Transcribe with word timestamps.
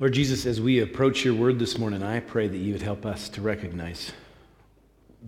Lord 0.00 0.12
Jesus, 0.12 0.44
as 0.44 0.60
we 0.60 0.80
approach 0.80 1.24
your 1.24 1.34
word 1.34 1.60
this 1.60 1.78
morning, 1.78 2.02
I 2.02 2.18
pray 2.18 2.48
that 2.48 2.56
you 2.56 2.72
would 2.72 2.82
help 2.82 3.06
us 3.06 3.28
to 3.30 3.40
recognize 3.40 4.12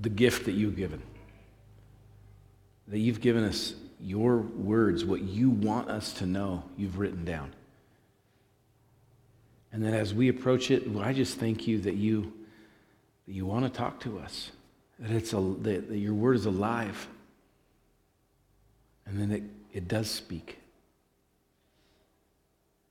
the 0.01 0.09
gift 0.09 0.45
that 0.47 0.53
you've 0.53 0.75
given. 0.75 1.01
That 2.89 2.99
you've 2.99 3.21
given 3.21 3.45
us 3.45 3.75
your 4.01 4.39
words, 4.39 5.05
what 5.05 5.23
you 5.23 5.51
want 5.51 5.89
us 5.89 6.13
to 6.15 6.27
know, 6.27 6.65
you've 6.77 6.99
written 6.99 7.25
down. 7.25 7.53
And 9.73 9.85
that 9.85 9.95
as 9.95 10.13
we 10.13 10.29
approach 10.29 10.73
it, 10.73 10.85
I 11.01 11.13
just 11.13 11.39
thank 11.39 11.69
you 11.69 11.79
that 11.83 11.95
you, 11.95 12.33
that 13.27 13.35
you 13.35 13.47
want 13.47 13.65
to 13.65 13.71
talk 13.71 14.01
to 14.01 14.19
us, 14.19 14.51
that, 14.99 15.13
it's 15.13 15.33
a, 15.33 15.41
that, 15.61 15.89
that 15.89 15.99
your 15.99 16.15
word 16.15 16.35
is 16.35 16.47
alive, 16.47 17.07
and 19.07 19.21
then 19.21 19.31
it, 19.31 19.43
it 19.73 19.87
does 19.87 20.11
speak. 20.11 20.59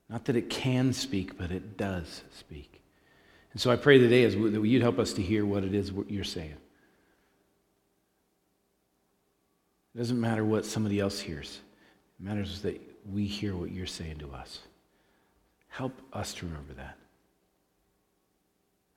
Not 0.08 0.24
that 0.26 0.36
it 0.36 0.48
can 0.48 0.92
speak, 0.92 1.36
but 1.36 1.50
it 1.50 1.76
does 1.76 2.22
speak. 2.38 2.80
And 3.52 3.60
so 3.60 3.70
I 3.70 3.76
pray 3.76 3.98
today 3.98 4.26
we, 4.36 4.50
that 4.50 4.64
you'd 4.66 4.82
help 4.82 4.98
us 4.98 5.12
to 5.14 5.22
hear 5.22 5.44
what 5.44 5.64
it 5.64 5.74
is 5.74 5.90
you're 6.08 6.24
saying. 6.24 6.56
It 9.94 9.98
doesn't 9.98 10.20
matter 10.20 10.44
what 10.44 10.66
somebody 10.66 11.00
else 11.00 11.18
hears. 11.18 11.60
It 12.20 12.24
matters 12.24 12.60
that 12.62 12.80
we 13.10 13.24
hear 13.24 13.56
what 13.56 13.72
you're 13.72 13.86
saying 13.86 14.18
to 14.18 14.32
us. 14.32 14.60
Help 15.68 15.98
us 16.12 16.34
to 16.34 16.46
remember 16.46 16.74
that. 16.74 16.96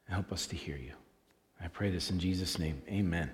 Help 0.09 0.31
us 0.31 0.45
to 0.47 0.55
hear 0.55 0.75
you. 0.75 0.93
I 1.63 1.67
pray 1.67 1.89
this 1.91 2.09
in 2.09 2.19
Jesus' 2.19 2.59
name. 2.59 2.81
Amen. 2.89 3.31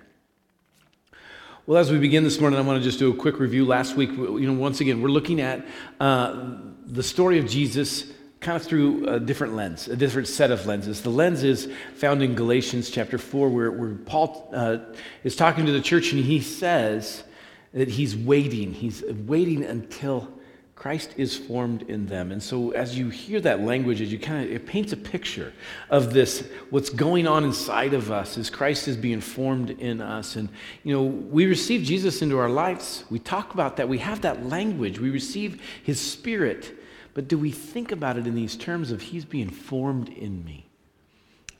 Well, 1.68 1.78
as 1.78 1.90
we 1.90 1.98
begin 1.98 2.22
this 2.22 2.40
morning, 2.40 2.60
I 2.60 2.62
want 2.62 2.80
to 2.80 2.84
just 2.84 3.00
do 3.00 3.10
a 3.10 3.16
quick 3.16 3.40
review. 3.40 3.64
Last 3.64 3.96
week, 3.96 4.10
you 4.10 4.46
know, 4.46 4.52
once 4.52 4.80
again, 4.80 5.02
we're 5.02 5.08
looking 5.08 5.40
at 5.40 5.66
uh, 5.98 6.58
the 6.86 7.02
story 7.02 7.40
of 7.40 7.48
Jesus 7.48 8.04
kind 8.38 8.54
of 8.54 8.62
through 8.62 9.08
a 9.08 9.18
different 9.18 9.56
lens, 9.56 9.88
a 9.88 9.96
different 9.96 10.28
set 10.28 10.52
of 10.52 10.64
lenses. 10.64 11.02
The 11.02 11.10
lens 11.10 11.42
is 11.42 11.68
found 11.96 12.22
in 12.22 12.36
Galatians 12.36 12.88
chapter 12.88 13.18
4, 13.18 13.48
where, 13.48 13.72
where 13.72 13.94
Paul 13.94 14.48
uh, 14.54 14.78
is 15.24 15.34
talking 15.34 15.66
to 15.66 15.72
the 15.72 15.80
church 15.80 16.12
and 16.12 16.24
he 16.24 16.40
says 16.40 17.24
that 17.72 17.88
he's 17.88 18.16
waiting. 18.16 18.72
He's 18.72 19.02
waiting 19.02 19.64
until 19.64 20.32
Christ 20.76 21.14
is 21.16 21.34
formed 21.34 21.82
in 21.88 22.06
them. 22.06 22.30
And 22.30 22.40
so 22.40 22.70
as 22.72 22.98
you 22.98 23.08
hear 23.08 23.40
that 23.40 23.62
language, 23.62 24.02
as 24.02 24.12
you 24.12 24.18
kind 24.18 24.44
of 24.44 24.54
it 24.54 24.66
paints 24.66 24.92
a 24.92 24.96
picture 24.96 25.54
of 25.88 26.12
this, 26.12 26.46
what's 26.68 26.90
going 26.90 27.26
on 27.26 27.44
inside 27.44 27.94
of 27.94 28.12
us 28.12 28.36
as 28.36 28.50
Christ 28.50 28.86
is 28.86 28.96
being 28.96 29.22
formed 29.22 29.70
in 29.70 30.02
us. 30.02 30.36
And 30.36 30.50
you 30.84 30.94
know, 30.94 31.02
we 31.02 31.46
receive 31.46 31.82
Jesus 31.82 32.20
into 32.20 32.38
our 32.38 32.50
lives. 32.50 33.04
We 33.10 33.18
talk 33.18 33.54
about 33.54 33.78
that. 33.78 33.88
We 33.88 33.98
have 33.98 34.20
that 34.20 34.46
language. 34.46 35.00
We 35.00 35.08
receive 35.08 35.62
his 35.82 35.98
spirit. 35.98 36.78
But 37.14 37.26
do 37.26 37.38
we 37.38 37.50
think 37.50 37.90
about 37.90 38.18
it 38.18 38.26
in 38.26 38.34
these 38.34 38.54
terms 38.54 38.90
of 38.90 39.00
he's 39.00 39.24
being 39.24 39.48
formed 39.48 40.10
in 40.10 40.44
me? 40.44 40.68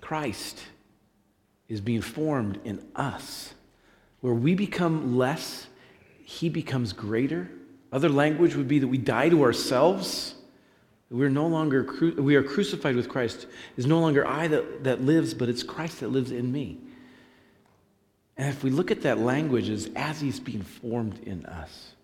Christ 0.03 0.61
is 1.69 1.81
being 1.81 2.03
formed 2.03 2.61
in 2.65 2.87
us. 2.95 3.55
Where 4.21 4.35
we 4.35 4.55
become 4.55 5.17
less, 5.17 5.69
he 6.23 6.51
becomes 6.51 6.93
greater 6.93 7.51
other 7.97 8.11
language 8.11 8.55
would 8.55 8.69
be 8.69 8.79
that 8.79 8.89
we 8.89 8.99
die 8.99 9.31
to 9.31 9.43
ourselves. 9.43 10.35
We're 11.11 11.31
no 11.31 11.47
longer, 11.47 11.83
cru- 11.83 12.21
we 12.21 12.37
are 12.37 12.43
crucified 12.43 12.95
with 12.95 13.09
Christ. 13.09 13.47
It's 13.79 13.87
no 13.87 14.01
longer 14.01 14.27
I 14.27 14.49
that, 14.49 14.85
that 14.85 15.01
lives, 15.01 15.33
but 15.33 15.49
it's 15.49 15.63
Christ 15.63 16.01
that 16.01 16.09
lives 16.09 16.31
in 16.31 16.53
me. 16.53 16.79
And 18.37 18.51
if 18.51 18.63
we 18.63 18.69
look 18.69 18.91
at 18.91 19.01
that 19.03 19.17
language 19.17 19.71
as, 19.71 19.89
as 19.97 20.21
he's 20.21 20.39
being 20.39 20.61
formed 20.61 21.21
in 21.21 21.47
us, 21.47 21.95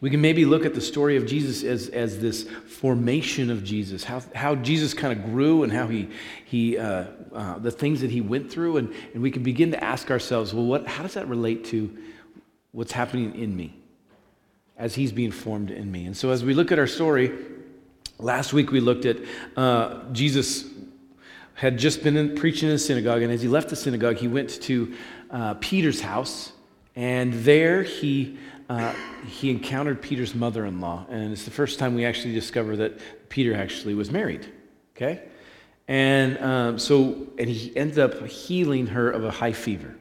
we 0.00 0.10
can 0.10 0.20
maybe 0.20 0.44
look 0.44 0.66
at 0.66 0.74
the 0.74 0.80
story 0.80 1.16
of 1.16 1.24
Jesus 1.24 1.62
as, 1.62 1.88
as 1.90 2.18
this 2.18 2.42
formation 2.42 3.48
of 3.48 3.62
Jesus, 3.62 4.02
how, 4.02 4.20
how 4.34 4.56
Jesus 4.56 4.92
kind 4.92 5.16
of 5.16 5.24
grew 5.26 5.62
and 5.62 5.72
how 5.72 5.86
he, 5.86 6.10
he 6.46 6.76
uh, 6.78 7.04
uh, 7.32 7.58
the 7.60 7.70
things 7.70 8.00
that 8.00 8.10
he 8.10 8.20
went 8.20 8.50
through. 8.50 8.78
And, 8.78 8.92
and 9.14 9.22
we 9.22 9.30
can 9.30 9.44
begin 9.44 9.70
to 9.70 9.82
ask 9.84 10.10
ourselves, 10.10 10.52
well, 10.52 10.66
what, 10.66 10.88
how 10.88 11.04
does 11.04 11.14
that 11.14 11.28
relate 11.28 11.64
to 11.66 11.96
what's 12.72 12.92
happening 12.92 13.36
in 13.36 13.56
me? 13.56 13.72
As 14.78 14.94
he's 14.94 15.12
being 15.12 15.30
formed 15.30 15.70
in 15.70 15.90
me. 15.90 16.04
And 16.06 16.16
so, 16.16 16.30
as 16.30 16.44
we 16.44 16.54
look 16.54 16.72
at 16.72 16.78
our 16.78 16.86
story, 16.86 17.32
last 18.18 18.52
week 18.52 18.70
we 18.70 18.80
looked 18.80 19.04
at 19.04 19.18
uh, 19.56 20.02
Jesus 20.12 20.64
had 21.54 21.78
just 21.78 22.02
been 22.02 22.16
in, 22.16 22.34
preaching 22.34 22.68
in 22.68 22.74
the 22.74 22.78
synagogue, 22.78 23.22
and 23.22 23.32
as 23.32 23.40
he 23.40 23.48
left 23.48 23.70
the 23.70 23.76
synagogue, 23.76 24.16
he 24.16 24.28
went 24.28 24.60
to 24.62 24.94
uh, 25.30 25.54
Peter's 25.54 26.00
house, 26.00 26.52
and 26.94 27.32
there 27.32 27.82
he 27.82 28.38
uh, 28.68 28.92
he 29.26 29.50
encountered 29.50 30.02
Peter's 30.02 30.34
mother-in-law, 30.34 31.06
and 31.08 31.32
it's 31.32 31.44
the 31.44 31.50
first 31.50 31.78
time 31.78 31.94
we 31.94 32.04
actually 32.04 32.34
discover 32.34 32.76
that 32.76 33.00
Peter 33.28 33.54
actually 33.54 33.94
was 33.94 34.10
married. 34.10 34.46
Okay, 34.94 35.22
and 35.88 36.38
um, 36.38 36.78
so 36.78 37.26
and 37.38 37.48
he 37.48 37.74
ended 37.76 37.98
up 37.98 38.26
healing 38.26 38.88
her 38.88 39.10
of 39.10 39.24
a 39.24 39.30
high 39.30 39.52
fever. 39.52 39.94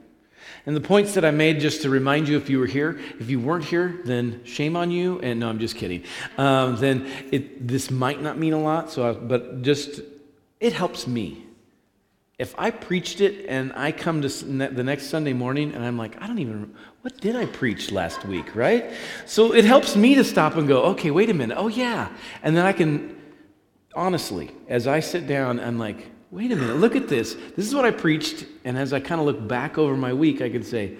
And 0.66 0.76
the 0.76 0.82
points 0.82 1.14
that 1.14 1.24
I 1.24 1.32
made, 1.32 1.60
just 1.60 1.84
to 1.84 1.90
remind 1.90 2.28
you 2.28 2.38
if 2.38 2.50
you 2.50 2.60
were 2.60 2.66
here, 2.66 3.00
if 3.20 3.30
you 3.30 3.40
weren't 3.40 3.66
here, 3.66 4.02
then 4.04 4.44
shame 4.46 4.76
on 4.76 4.90
you. 4.90 5.20
And 5.20 5.40
no, 5.40 5.50
I'm 5.50 5.60
just 5.60 5.76
kidding. 5.76 6.04
Um, 6.38 6.78
then 6.78 7.08
it, 7.32 7.68
this 7.68 7.92
might 7.92 8.22
not 8.22 8.38
mean 8.40 8.54
a 8.54 8.62
lot, 8.62 8.90
so 8.90 9.10
I, 9.10 9.14
but 9.14 9.62
just 9.62 10.02
it 10.60 10.74
helps 10.74 11.06
me. 11.06 11.44
If 12.38 12.54
I 12.58 12.72
preached 12.72 13.22
it 13.22 13.46
and 13.48 13.72
I 13.76 13.92
come 13.92 14.22
to 14.22 14.28
the 14.28 14.84
next 14.84 15.08
Sunday 15.08 15.34
morning 15.34 15.74
and 15.74 15.86
I'm 15.86 15.98
like, 15.98 16.22
I 16.22 16.28
don't 16.28 16.40
even, 16.40 16.76
what 17.02 17.22
did 17.22 17.36
I 17.36 17.46
preach 17.46 17.92
last 17.92 18.26
week, 18.26 18.56
right? 18.56 18.92
So 19.26 19.54
it 19.54 19.64
helps 19.64 19.96
me 19.96 20.16
to 20.16 20.24
stop 20.24 20.56
and 20.56 20.68
go, 20.68 20.82
okay, 20.84 21.12
wait 21.12 21.30
a 21.30 21.34
minute. 21.34 21.56
Oh, 21.58 21.70
yeah. 21.70 22.10
And 22.44 22.58
then 22.58 22.66
I 22.66 22.74
can, 22.74 23.22
honestly, 23.96 24.52
as 24.68 24.86
I 24.86 25.00
sit 25.00 25.28
down, 25.28 25.62
I'm 25.62 25.80
like, 25.80 26.08
wait 26.32 26.52
a 26.52 26.56
minute, 26.56 26.78
look 26.78 26.96
at 26.96 27.08
this. 27.08 27.36
This 27.56 27.68
is 27.68 27.76
what 27.76 27.86
I 27.86 27.92
preached. 27.92 28.46
And 28.64 28.78
as 28.78 28.94
I 28.94 29.00
kind 29.00 29.20
of 29.20 29.28
look 29.28 29.48
back 29.48 29.78
over 29.78 29.96
my 29.96 30.14
week, 30.14 30.42
I 30.42 30.50
can 30.50 30.64
say, 30.64 30.98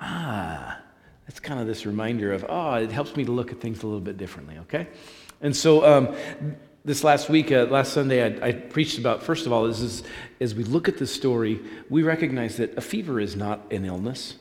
ah, 0.00 0.78
that's 1.26 1.40
kind 1.40 1.60
of 1.60 1.66
this 1.66 1.86
reminder 1.86 2.32
of, 2.32 2.44
oh, 2.48 2.74
it 2.74 2.90
helps 2.90 3.16
me 3.16 3.24
to 3.24 3.32
look 3.32 3.52
at 3.52 3.60
things 3.60 3.82
a 3.82 3.86
little 3.86 4.00
bit 4.00 4.16
differently, 4.16 4.58
okay? 4.58 4.88
And 5.40 5.54
so 5.54 5.84
um, 5.84 6.16
this 6.84 7.04
last 7.04 7.28
week, 7.28 7.52
uh, 7.52 7.66
last 7.70 7.92
Sunday, 7.92 8.24
I, 8.24 8.48
I, 8.48 8.52
preached 8.52 8.98
about, 8.98 9.22
first 9.22 9.44
of 9.44 9.52
all, 9.52 9.66
is, 9.66 9.80
is, 9.82 10.02
as 10.40 10.54
we 10.54 10.64
look 10.64 10.88
at 10.88 10.96
this 10.96 11.12
story, 11.12 11.60
we 11.90 12.02
recognize 12.02 12.56
that 12.56 12.76
a 12.78 12.80
fever 12.80 13.20
is 13.20 13.36
not 13.36 13.70
an 13.70 13.84
illness. 13.84 14.36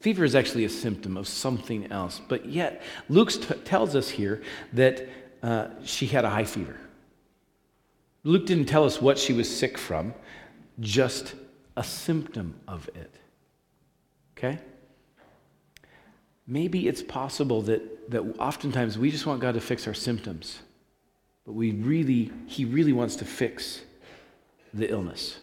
Fever 0.00 0.24
is 0.24 0.34
actually 0.34 0.64
a 0.64 0.70
symptom 0.70 1.18
of 1.18 1.28
something 1.28 1.92
else. 1.92 2.22
But 2.26 2.46
yet, 2.46 2.82
Luke 3.10 3.30
t- 3.30 3.54
tells 3.64 3.94
us 3.94 4.08
here 4.08 4.42
that 4.72 5.06
uh, 5.42 5.68
she 5.84 6.06
had 6.06 6.24
a 6.24 6.30
high 6.30 6.44
fever. 6.44 6.79
Luke 8.22 8.46
didn't 8.46 8.66
tell 8.66 8.84
us 8.84 9.00
what 9.00 9.18
she 9.18 9.32
was 9.32 9.54
sick 9.54 9.78
from, 9.78 10.14
just 10.78 11.34
a 11.76 11.84
symptom 11.84 12.60
of 12.68 12.88
it. 12.94 13.14
Okay? 14.36 14.58
Maybe 16.46 16.88
it's 16.88 17.02
possible 17.02 17.62
that, 17.62 18.10
that 18.10 18.22
oftentimes 18.38 18.98
we 18.98 19.10
just 19.10 19.26
want 19.26 19.40
God 19.40 19.54
to 19.54 19.60
fix 19.60 19.86
our 19.86 19.94
symptoms, 19.94 20.60
but 21.46 21.52
we 21.52 21.72
really, 21.72 22.30
He 22.46 22.64
really 22.64 22.92
wants 22.92 23.16
to 23.16 23.24
fix 23.24 23.82
the 24.74 24.90
illness. 24.90 25.38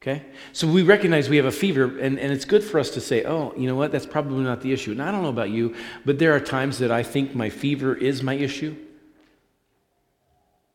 Okay? 0.00 0.24
So 0.52 0.68
we 0.68 0.82
recognize 0.82 1.28
we 1.28 1.36
have 1.36 1.46
a 1.46 1.52
fever, 1.52 1.98
and, 1.98 2.18
and 2.18 2.32
it's 2.32 2.44
good 2.44 2.62
for 2.62 2.78
us 2.78 2.90
to 2.90 3.00
say, 3.00 3.24
oh, 3.24 3.52
you 3.56 3.66
know 3.66 3.74
what, 3.74 3.90
that's 3.90 4.06
probably 4.06 4.44
not 4.44 4.60
the 4.60 4.72
issue. 4.72 4.92
And 4.92 5.02
I 5.02 5.10
don't 5.10 5.22
know 5.22 5.28
about 5.28 5.50
you, 5.50 5.74
but 6.04 6.18
there 6.18 6.34
are 6.34 6.40
times 6.40 6.78
that 6.78 6.92
I 6.92 7.02
think 7.02 7.34
my 7.34 7.50
fever 7.50 7.94
is 7.94 8.22
my 8.22 8.34
issue. 8.34 8.76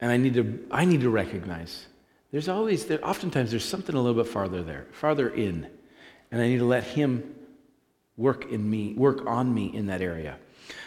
And 0.03 0.11
I 0.11 0.17
need 0.17 0.33
to, 0.33 0.67
I 0.69 0.83
need 0.83 0.99
to 0.99 1.09
recognize 1.09 1.85
there's 2.31 2.49
always, 2.49 2.87
there, 2.87 2.99
oftentimes 3.07 3.51
there's 3.51 3.63
something 3.63 3.95
a 3.95 4.01
little 4.01 4.21
bit 4.21 4.29
farther 4.29 4.61
there, 4.61 4.85
farther 4.91 5.29
in. 5.29 5.65
And 6.29 6.41
I 6.41 6.47
need 6.49 6.57
to 6.57 6.65
let 6.65 6.83
Him 6.83 7.33
work 8.17 8.51
in 8.51 8.69
me, 8.69 8.95
work 8.95 9.25
on 9.25 9.53
me 9.53 9.73
in 9.73 9.85
that 9.85 10.01
area. 10.01 10.35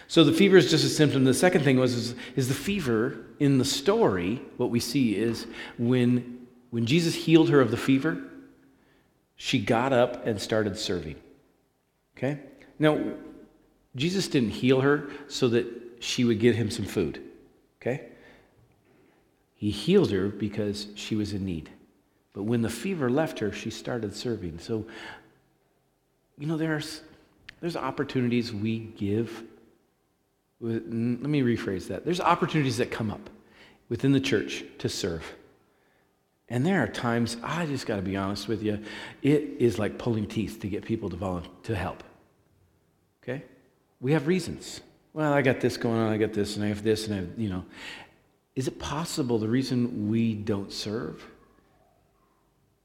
So 0.06 0.22
the 0.22 0.34
fever 0.34 0.58
is 0.58 0.70
just 0.70 0.84
a 0.84 0.90
symptom. 0.90 1.24
The 1.24 1.32
second 1.32 1.64
thing 1.64 1.78
was 1.78 1.94
is, 1.94 2.14
is 2.36 2.48
the 2.48 2.54
fever 2.54 3.16
in 3.38 3.56
the 3.56 3.64
story. 3.64 4.42
What 4.58 4.68
we 4.68 4.80
see 4.80 5.16
is 5.16 5.46
when 5.78 6.46
when 6.68 6.84
Jesus 6.84 7.14
healed 7.14 7.48
her 7.48 7.62
of 7.62 7.70
the 7.70 7.78
fever, 7.78 8.22
she 9.34 9.58
got 9.58 9.94
up 9.94 10.26
and 10.26 10.38
started 10.38 10.76
serving. 10.76 11.16
Okay. 12.18 12.38
Now, 12.78 13.02
Jesus 13.94 14.28
didn't 14.28 14.50
heal 14.50 14.82
her 14.82 15.08
so 15.26 15.48
that 15.48 15.66
she 16.00 16.24
would 16.26 16.38
get 16.38 16.54
him 16.54 16.70
some 16.70 16.84
food. 16.84 17.22
Okay. 17.80 18.10
He 19.66 19.72
healed 19.72 20.12
her 20.12 20.28
because 20.28 20.86
she 20.94 21.16
was 21.16 21.32
in 21.32 21.44
need. 21.44 21.70
But 22.32 22.44
when 22.44 22.62
the 22.62 22.70
fever 22.70 23.10
left 23.10 23.40
her, 23.40 23.50
she 23.50 23.70
started 23.70 24.14
serving. 24.14 24.60
So, 24.60 24.86
you 26.38 26.46
know, 26.46 26.56
there's, 26.56 27.00
there's 27.60 27.74
opportunities 27.74 28.52
we 28.52 28.78
give. 28.78 29.42
Let 30.60 30.86
me 30.86 31.42
rephrase 31.42 31.88
that. 31.88 32.04
There's 32.04 32.20
opportunities 32.20 32.76
that 32.76 32.92
come 32.92 33.10
up 33.10 33.28
within 33.88 34.12
the 34.12 34.20
church 34.20 34.62
to 34.78 34.88
serve. 34.88 35.24
And 36.48 36.64
there 36.64 36.80
are 36.84 36.86
times, 36.86 37.36
I 37.42 37.66
just 37.66 37.86
got 37.86 37.96
to 37.96 38.02
be 38.02 38.16
honest 38.16 38.46
with 38.46 38.62
you, 38.62 38.78
it 39.20 39.56
is 39.58 39.80
like 39.80 39.98
pulling 39.98 40.28
teeth 40.28 40.60
to 40.60 40.68
get 40.68 40.84
people 40.84 41.10
to, 41.10 41.16
volunteer, 41.16 41.50
to 41.64 41.74
help. 41.74 42.04
Okay? 43.24 43.42
We 44.00 44.12
have 44.12 44.28
reasons. 44.28 44.80
Well, 45.12 45.32
I 45.32 45.42
got 45.42 45.60
this 45.60 45.76
going 45.76 45.98
on, 45.98 46.12
I 46.12 46.18
got 46.18 46.34
this, 46.34 46.54
and 46.54 46.64
I 46.64 46.68
have 46.68 46.84
this, 46.84 47.06
and 47.08 47.14
I 47.14 47.16
have, 47.16 47.36
you 47.36 47.48
know. 47.48 47.64
Is 48.56 48.66
it 48.66 48.78
possible 48.78 49.38
the 49.38 49.48
reason 49.48 50.08
we 50.08 50.34
don't 50.34 50.72
serve 50.72 51.22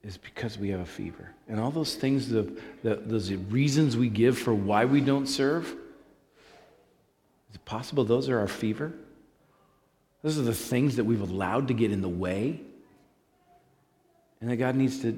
is 0.03 0.18
because 0.18 0.57
we 0.57 0.69
have 0.69 0.81
a 0.81 0.85
fever? 0.85 1.33
And 1.47 1.62
all 1.62 1.71
those 1.71 1.95
things, 1.95 2.27
the, 2.27 2.51
the, 2.83 2.95
those 2.97 3.31
reasons 3.31 3.95
we 3.95 4.09
give 4.09 4.38
for 4.38 4.53
why 4.53 4.83
we 4.83 5.00
don't 5.00 5.27
serve, 5.27 5.65
is 5.65 7.56
it 7.56 7.63
possible 7.63 8.03
those 8.03 8.27
are 8.27 8.38
our 8.38 8.50
fever? 8.50 8.91
Those 10.23 10.38
are 10.38 10.44
the 10.44 10.53
things 10.53 10.97
that 10.97 11.06
we've 11.06 11.21
allowed 11.21 11.69
to 11.69 11.74
get 11.74 11.91
in 11.91 12.01
the 12.01 12.09
way. 12.09 12.59
And 14.41 14.51
that 14.51 14.57
God 14.57 14.75
needs 14.75 15.00
to, 15.03 15.17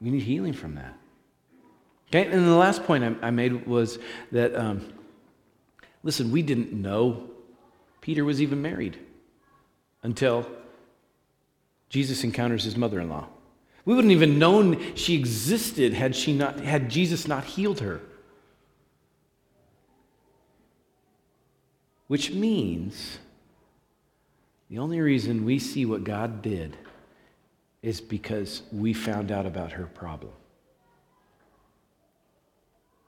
we 0.00 0.10
need 0.10 0.22
healing 0.22 0.52
from 0.52 0.76
that. 0.76 0.96
Okay, 2.08 2.30
and 2.30 2.46
the 2.46 2.54
last 2.54 2.84
point 2.84 3.02
I, 3.02 3.26
I 3.26 3.30
made 3.30 3.66
was 3.66 3.98
that, 4.30 4.54
um, 4.54 4.86
listen, 6.04 6.30
we 6.30 6.42
didn't 6.42 6.72
know 6.72 7.28
Peter 8.00 8.24
was 8.24 8.40
even 8.40 8.62
married 8.62 8.98
until 10.02 10.46
Jesus 11.88 12.24
encounters 12.24 12.64
his 12.64 12.76
mother 12.76 13.00
in 13.00 13.08
law. 13.08 13.28
We 13.84 13.94
wouldn't 13.94 14.12
even 14.12 14.38
known 14.38 14.94
she 14.94 15.14
existed 15.14 15.92
had, 15.92 16.14
she 16.14 16.32
not, 16.32 16.60
had 16.60 16.88
Jesus 16.88 17.26
not 17.26 17.44
healed 17.44 17.80
her. 17.80 18.00
Which 22.06 22.30
means 22.32 23.18
the 24.70 24.78
only 24.78 25.00
reason 25.00 25.44
we 25.44 25.58
see 25.58 25.84
what 25.84 26.04
God 26.04 26.42
did 26.42 26.76
is 27.82 28.00
because 28.00 28.62
we 28.70 28.92
found 28.92 29.32
out 29.32 29.44
about 29.44 29.72
her 29.72 29.86
problem. 29.86 30.32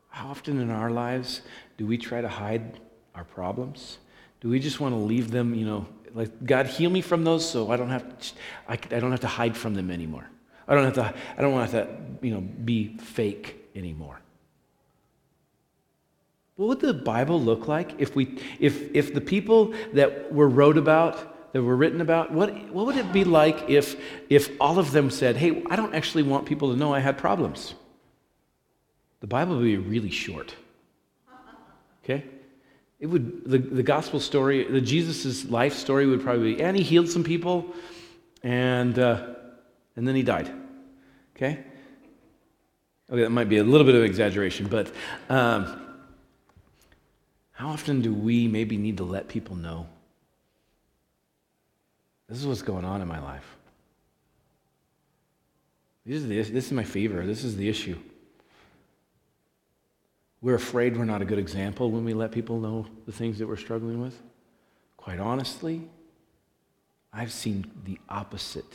How 0.09 0.29
often 0.29 0.61
in 0.61 0.71
our 0.71 0.91
lives 0.91 1.43
do 1.77 1.87
we 1.87 1.99
try 1.99 2.21
to 2.21 2.29
hide 2.29 2.81
our 3.15 3.25
problems? 3.25 3.99
Do 4.41 4.49
we 4.49 4.59
just 4.59 4.81
want 4.81 4.95
to 4.95 4.99
leave 4.99 5.31
them, 5.31 5.55
you 5.55 5.65
know, 5.65 5.87
like 6.15 6.47
God 6.47 6.67
heal 6.67 6.91
me 6.91 7.01
from 7.01 7.25
those 7.25 7.49
so 7.49 7.71
I 7.71 7.77
don't 7.77 7.91
have 7.91 8.19
to, 8.19 8.35
I, 8.69 8.73
I 8.75 9.01
don't 9.01 9.11
have 9.11 9.21
to 9.21 9.27
hide 9.27 9.57
from 9.57 9.75
them 9.75 9.91
anymore. 9.91 10.27
I 10.67 10.75
don't 10.75 10.85
have 10.85 10.95
to 10.95 11.15
I 11.37 11.43
don't 11.43 11.53
want 11.53 11.71
to 11.73 11.89
you 12.23 12.33
know 12.33 12.41
be 12.41 12.97
fake 12.97 13.57
anymore. 13.75 14.21
What 16.57 16.69
would 16.69 16.81
the 16.81 16.95
Bible 16.95 17.41
look 17.41 17.67
like 17.67 17.97
if 17.99 18.15
we 18.15 18.39
if 18.61 18.95
if 18.95 19.13
the 19.13 19.21
people 19.21 19.75
that 19.93 20.33
were 20.33 20.49
wrote 20.49 20.79
about 20.79 21.53
that 21.53 21.63
were 21.63 21.77
written 21.77 22.01
about 22.01 22.33
what 22.33 22.73
what 22.73 22.87
would 22.87 22.97
it 22.97 23.13
be 23.13 23.25
like 23.25 23.69
if 23.69 23.97
if 24.31 24.51
all 24.61 24.79
of 24.79 24.93
them 24.93 25.11
said, 25.11 25.37
"Hey, 25.37 25.65
I 25.69 25.77
don't 25.77 25.95
actually 25.95 26.23
want 26.23 26.47
people 26.47 26.71
to 26.71 26.77
know 26.77 26.95
I 26.95 27.01
had 27.01 27.19
problems." 27.19 27.75
The 29.21 29.27
Bible 29.27 29.57
would 29.57 29.65
be 29.65 29.77
really 29.77 30.11
short. 30.11 30.55
Okay? 32.05 32.25
It 33.05 33.09
would, 33.09 33.45
the, 33.45 33.59
the 33.59 33.83
gospel 33.83 34.19
story, 34.19 34.65
the 34.65 34.81
Jesus' 34.81 35.45
life 35.51 35.75
story 35.75 36.07
would 36.07 36.23
probably 36.23 36.55
be, 36.55 36.63
and 36.63 36.75
he 36.75 36.83
healed 36.83 37.11
some 37.11 37.23
people, 37.23 37.67
and, 38.43 38.99
uh, 38.99 39.27
and 39.95 40.09
then 40.09 40.15
he 40.15 40.23
died. 40.23 40.51
Okay? 41.37 41.63
Okay, 43.13 43.21
that 43.21 43.29
might 43.29 43.51
be 43.51 43.59
a 43.59 43.63
little 43.63 43.85
bit 43.85 43.95
of 43.95 44.05
exaggeration, 44.05 44.69
but 44.69 44.91
um, 45.29 45.99
how 47.53 47.69
often 47.69 48.01
do 48.01 48.15
we 48.15 48.49
maybe 48.49 48.79
need 48.79 48.97
to 48.97 49.05
let 49.05 49.29
people 49.29 49.55
know 49.55 49.87
this 52.27 52.39
is 52.39 52.47
what's 52.47 52.63
going 52.63 52.87
on 52.87 53.03
in 53.03 53.07
my 53.07 53.21
life? 53.21 53.45
This 56.07 56.23
is, 56.23 56.27
the, 56.27 56.41
this 56.41 56.65
is 56.65 56.73
my 56.73 56.85
fever. 56.85 57.27
This 57.27 57.45
is 57.45 57.55
the 57.55 57.69
issue. 57.69 57.99
We're 60.45 60.57
afraid 60.57 60.99
we're 60.99 61.07
not 61.07 61.23
a 61.23 61.25
good 61.25 61.39
example 61.39 61.91
when 61.91 62.05
we 62.05 62.13
let 62.13 62.31
people 62.31 62.61
know 62.61 62.87
the 63.07 63.13
things 63.13 63.39
that 63.39 63.47
we're 63.47 63.57
struggling 63.57 64.03
with. 64.03 64.21
Quite 64.99 65.19
honestly, 65.19 65.89
I've 67.15 67.33
seen 67.33 67.65
the 67.87 67.99
opposite. 68.11 68.75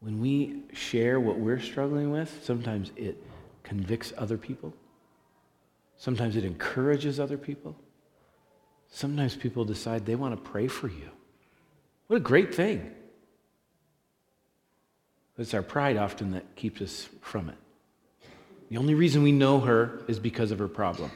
When 0.00 0.20
we 0.20 0.64
share 0.74 1.18
what 1.18 1.38
we're 1.38 1.60
struggling 1.60 2.10
with, 2.10 2.44
sometimes 2.44 2.92
it 2.94 3.24
convicts 3.62 4.12
other 4.18 4.36
people. 4.36 4.74
Sometimes 5.96 6.36
it 6.36 6.44
encourages 6.44 7.18
other 7.18 7.38
people. 7.38 7.74
Sometimes 8.90 9.34
people 9.34 9.64
decide 9.64 10.04
they 10.04 10.14
want 10.14 10.36
to 10.36 10.50
pray 10.50 10.68
for 10.68 10.88
you. 10.88 11.08
What 12.08 12.16
a 12.16 12.20
great 12.20 12.54
thing. 12.54 12.94
It's 15.38 15.54
our 15.54 15.62
pride 15.62 15.96
often 15.96 16.32
that 16.32 16.54
keeps 16.54 16.82
us 16.82 17.08
from 17.22 17.48
it. 17.48 17.56
The 18.70 18.76
only 18.76 18.94
reason 18.94 19.22
we 19.22 19.32
know 19.32 19.60
her 19.60 20.00
is 20.06 20.18
because 20.18 20.52
of 20.52 20.60
her 20.60 20.68
problem. 20.68 21.10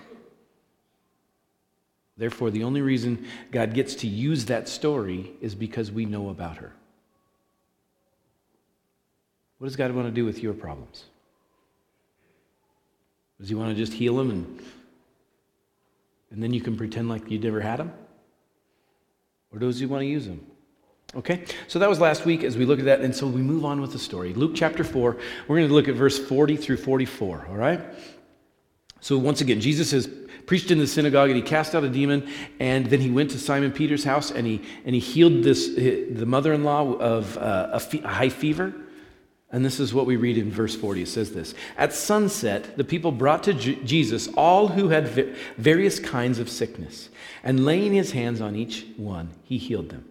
Therefore, 2.17 2.51
the 2.51 2.65
only 2.65 2.81
reason 2.81 3.27
God 3.51 3.75
gets 3.75 3.95
to 3.97 4.07
use 4.07 4.45
that 4.47 4.69
story 4.69 5.33
is 5.41 5.55
because 5.55 5.91
we 5.91 6.05
know 6.05 6.29
about 6.29 6.59
her. 6.59 6.73
What 9.59 9.69
does 9.69 9.77
God 9.77 9.93
want 9.93 10.09
to 10.09 10.13
do 10.13 10.25
with 10.25 10.43
your 10.43 10.53
problems? 10.53 11.05
Does 13.41 13.49
He 13.49 13.55
want 13.55 13.71
to 13.71 13.77
just 13.77 13.93
heal 13.93 14.17
them 14.17 14.31
and, 14.31 14.63
and 16.31 16.43
then 16.43 16.53
you 16.53 16.61
can 16.61 16.77
pretend 16.77 17.09
like 17.09 17.31
you 17.31 17.39
never 17.39 17.61
had 17.61 17.79
them? 17.79 17.93
Or 19.53 19.59
does 19.61 19.79
He 19.79 19.87
want 19.87 20.03
to 20.03 20.07
use 20.07 20.27
them? 20.27 20.45
Okay, 21.17 21.45
so 21.69 21.79
that 21.79 21.89
was 21.89 22.01
last 22.01 22.25
week 22.25 22.43
as 22.43 22.57
we 22.57 22.65
look 22.65 22.81
at 22.81 22.87
that, 22.87 23.01
and 23.01 23.15
so 23.15 23.29
we 23.29 23.41
move 23.41 23.65
on 23.65 23.81
with 23.81 23.93
the 23.93 24.01
story. 24.01 24.35
Luke 24.35 24.53
chapter 24.55 24.83
4, 24.83 25.17
we're 25.47 25.57
going 25.57 25.69
to 25.69 25.75
look 25.75 25.87
at 25.87 25.95
verse 25.95 26.19
40 26.19 26.57
through 26.57 26.79
44, 26.79 27.47
all 27.51 27.57
right? 27.57 27.81
So 29.01 29.17
once 29.17 29.41
again, 29.41 29.61
Jesus 29.61 29.93
has 29.93 30.09
preached 30.47 30.73
in 30.73 30.79
the 30.79 30.89
synagogue 30.89 31.31
and 31.31 31.37
he 31.37 31.43
cast 31.43 31.77
out 31.77 31.85
a 31.85 31.89
demon, 31.89 32.29
and 32.59 32.87
then 32.87 33.01
he 33.01 33.11
went 33.11 33.31
to 33.31 33.39
Simon 33.39 33.71
Peter's 33.71 34.03
house 34.03 34.33
and 34.33 34.45
he, 34.45 34.61
and 34.85 34.93
he 34.93 35.01
healed 35.01 35.45
this, 35.45 35.69
the 35.69 36.27
mother 36.27 36.53
in 36.53 36.65
law 36.65 36.95
of 36.95 37.39
uh, 37.39 37.69
a, 37.73 37.81
fe- 37.81 38.03
a 38.03 38.09
high 38.09 38.29
fever. 38.29 38.75
And 39.53 39.65
this 39.65 39.79
is 39.79 39.95
what 39.95 40.07
we 40.07 40.17
read 40.17 40.37
in 40.37 40.51
verse 40.51 40.75
40. 40.75 41.03
It 41.03 41.09
says 41.09 41.33
this 41.33 41.55
At 41.77 41.93
sunset, 41.93 42.77
the 42.77 42.83
people 42.83 43.13
brought 43.13 43.45
to 43.45 43.55
J- 43.55 43.77
Jesus 43.85 44.27
all 44.37 44.67
who 44.67 44.89
had 44.89 45.07
v- 45.07 45.33
various 45.59 46.01
kinds 46.01 46.41
of 46.41 46.51
sickness, 46.51 47.09
and 47.45 47.65
laying 47.65 47.93
his 47.93 48.11
hands 48.11 48.41
on 48.41 48.57
each 48.57 48.85
one, 48.97 49.31
he 49.45 49.59
healed 49.59 49.91
them. 49.91 50.07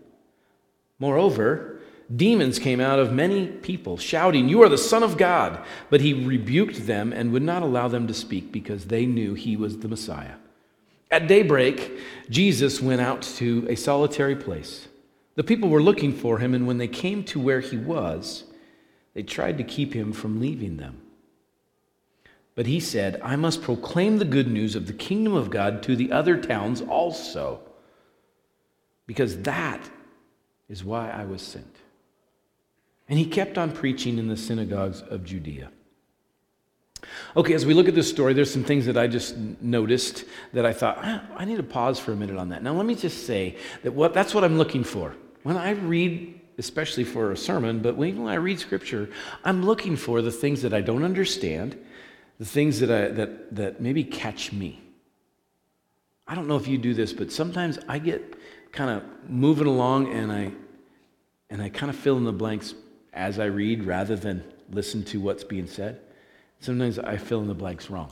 Moreover, 1.04 1.82
demons 2.16 2.60
came 2.60 2.80
out 2.80 2.98
of 2.98 3.12
many 3.12 3.48
people, 3.48 3.98
shouting, 3.98 4.48
You 4.48 4.64
are 4.64 4.70
the 4.70 4.78
Son 4.78 5.04
of 5.04 5.18
God. 5.18 5.62
But 5.90 6.00
he 6.00 6.14
rebuked 6.14 6.88
them 6.88 7.12
and 7.12 7.34
would 7.34 7.44
not 7.44 7.62
allow 7.62 7.90
them 7.90 8.08
to 8.08 8.14
speak 8.14 8.54
because 8.54 8.86
they 8.86 9.06
knew 9.06 9.34
he 9.34 9.58
was 9.58 9.80
the 9.80 9.90
Messiah. 9.90 10.36
At 11.12 11.28
daybreak, 11.28 11.92
Jesus 12.30 12.80
went 12.82 13.02
out 13.02 13.22
to 13.36 13.68
a 13.68 13.76
solitary 13.76 14.38
place. 14.38 14.88
The 15.36 15.44
people 15.44 15.68
were 15.68 15.84
looking 15.84 16.14
for 16.14 16.38
him, 16.38 16.54
and 16.54 16.66
when 16.66 16.78
they 16.78 16.88
came 16.88 17.26
to 17.26 17.38
where 17.38 17.60
he 17.60 17.76
was, 17.76 18.46
they 19.14 19.24
tried 19.24 19.58
to 19.58 19.66
keep 19.66 19.94
him 19.94 20.14
from 20.14 20.40
leaving 20.40 20.78
them. 20.78 21.02
But 22.56 22.66
he 22.66 22.80
said, 22.80 23.20
I 23.22 23.36
must 23.36 23.62
proclaim 23.62 24.20
the 24.20 24.34
good 24.38 24.48
news 24.48 24.74
of 24.74 24.88
the 24.88 24.94
kingdom 24.94 25.34
of 25.34 25.50
God 25.50 25.84
to 25.84 25.98
the 25.98 26.14
other 26.14 26.38
towns 26.38 26.80
also, 26.80 27.60
because 29.06 29.42
that 29.42 29.82
is 30.70 30.84
why 30.84 31.10
I 31.10 31.26
was 31.26 31.42
sent. 31.42 31.76
And 33.10 33.20
he 33.20 33.26
kept 33.26 33.58
on 33.58 33.72
preaching 33.72 34.18
in 34.18 34.28
the 34.28 34.38
synagogues 34.38 35.02
of 35.02 35.24
Judea. 35.24 35.72
Okay, 37.36 37.54
as 37.54 37.66
we 37.66 37.74
look 37.74 37.88
at 37.88 37.96
this 37.96 38.10
story, 38.10 38.34
there's 38.34 38.52
some 38.52 38.64
things 38.64 38.86
that 38.86 38.98
I 38.98 39.08
just 39.08 39.36
noticed 39.38 40.26
that 40.54 40.66
I 40.66 40.74
thought, 40.74 41.00
ah, 41.02 41.24
I 41.36 41.46
need 41.46 41.58
to 41.58 41.64
pause 41.64 42.00
for 42.00 42.14
a 42.14 42.16
minute 42.16 42.38
on 42.38 42.50
that. 42.50 42.64
Now, 42.64 42.74
let 42.74 42.86
me 42.86 42.96
just 42.96 43.26
say 43.26 43.58
that 43.84 43.94
what, 43.94 44.14
that's 44.14 44.34
what 44.34 44.44
I'm 44.44 44.58
looking 44.58 44.84
for. 44.84 45.16
When 45.44 45.58
I 45.58 45.72
read, 45.72 46.40
especially 46.58 47.04
for 47.04 47.32
a 47.32 47.38
sermon, 47.38 47.80
but 47.80 47.98
when 47.98 48.28
I 48.28 48.36
read 48.36 48.60
scripture, 48.60 49.10
I'm 49.44 49.66
looking 49.66 49.98
for 49.98 50.22
the 50.22 50.32
things 50.32 50.62
that 50.62 50.74
I 50.74 50.82
don't 50.82 51.04
understand, 51.04 51.78
the 52.40 52.46
things 52.46 52.80
that, 52.80 52.90
I, 52.90 53.10
that, 53.10 53.56
that 53.56 53.82
maybe 53.82 54.04
catch 54.04 54.54
me. 54.54 54.82
I 56.26 56.36
don't 56.36 56.48
know 56.48 56.56
if 56.56 56.68
you 56.68 56.78
do 56.78 56.94
this, 56.94 57.12
but 57.12 57.32
sometimes 57.32 57.80
I 57.90 58.00
get 58.00 58.36
kind 58.74 58.90
of 58.90 59.30
moving 59.30 59.68
along 59.68 60.12
and 60.12 60.32
I 60.32 60.52
and 61.50 61.62
I 61.62 61.70
kind 61.70 61.90
of 61.90 61.96
fill 61.96 62.18
in 62.18 62.24
the 62.24 62.34
blanks 62.34 62.74
as 63.14 63.40
I 63.40 63.46
read 63.46 63.86
rather 63.86 64.16
than 64.16 64.44
listen 64.72 65.04
to 65.06 65.20
what's 65.20 65.44
being 65.44 65.68
said. 65.68 66.02
Sometimes 66.60 66.98
I 66.98 67.16
fill 67.18 67.42
in 67.42 67.48
the 67.48 67.54
blanks 67.54 67.92
wrong. 67.92 68.12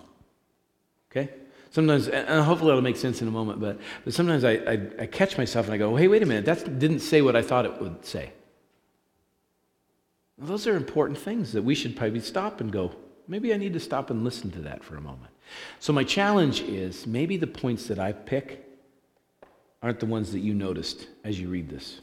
Okay? 1.09 1.31
Sometimes, 1.71 2.07
and 2.07 2.43
hopefully 2.43 2.69
it'll 2.69 2.83
make 2.83 2.97
sense 2.97 3.21
in 3.21 3.27
a 3.27 3.31
moment, 3.31 3.59
but, 3.59 3.79
but 4.03 4.13
sometimes 4.13 4.43
I, 4.43 4.51
I, 4.51 4.87
I 4.99 5.05
catch 5.07 5.37
myself 5.37 5.65
and 5.65 5.73
I 5.73 5.77
go, 5.77 5.95
hey, 5.95 6.07
wait 6.07 6.21
a 6.21 6.25
minute, 6.25 6.45
that 6.45 6.77
didn't 6.77 6.99
say 6.99 7.21
what 7.21 7.35
I 7.35 7.41
thought 7.41 7.65
it 7.65 7.81
would 7.81 8.05
say. 8.05 8.31
Well, 10.37 10.47
those 10.47 10.67
are 10.67 10.75
important 10.75 11.17
things 11.17 11.53
that 11.53 11.63
we 11.63 11.73
should 11.73 11.95
probably 11.95 12.19
stop 12.19 12.61
and 12.61 12.71
go, 12.71 12.93
maybe 13.27 13.53
I 13.53 13.57
need 13.57 13.73
to 13.73 13.79
stop 13.79 14.11
and 14.11 14.23
listen 14.23 14.51
to 14.51 14.59
that 14.63 14.83
for 14.83 14.97
a 14.97 15.01
moment. 15.01 15.31
So, 15.79 15.93
my 15.93 16.03
challenge 16.03 16.61
is 16.61 17.07
maybe 17.07 17.37
the 17.37 17.47
points 17.47 17.87
that 17.87 17.99
I 17.99 18.11
pick 18.11 18.70
aren't 19.81 19.99
the 19.99 20.05
ones 20.05 20.31
that 20.31 20.39
you 20.39 20.53
noticed 20.53 21.07
as 21.23 21.39
you 21.39 21.49
read 21.49 21.69
this. 21.69 22.01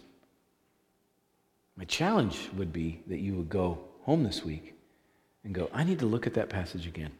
My 1.76 1.85
challenge 1.85 2.50
would 2.56 2.73
be 2.73 3.00
that 3.06 3.20
you 3.20 3.35
would 3.35 3.49
go 3.49 3.78
home 4.02 4.25
this 4.25 4.44
week 4.44 4.75
and 5.44 5.54
go, 5.54 5.70
I 5.73 5.85
need 5.85 6.00
to 6.00 6.06
look 6.06 6.26
at 6.26 6.35
that 6.35 6.49
passage 6.49 6.87
again. 6.87 7.12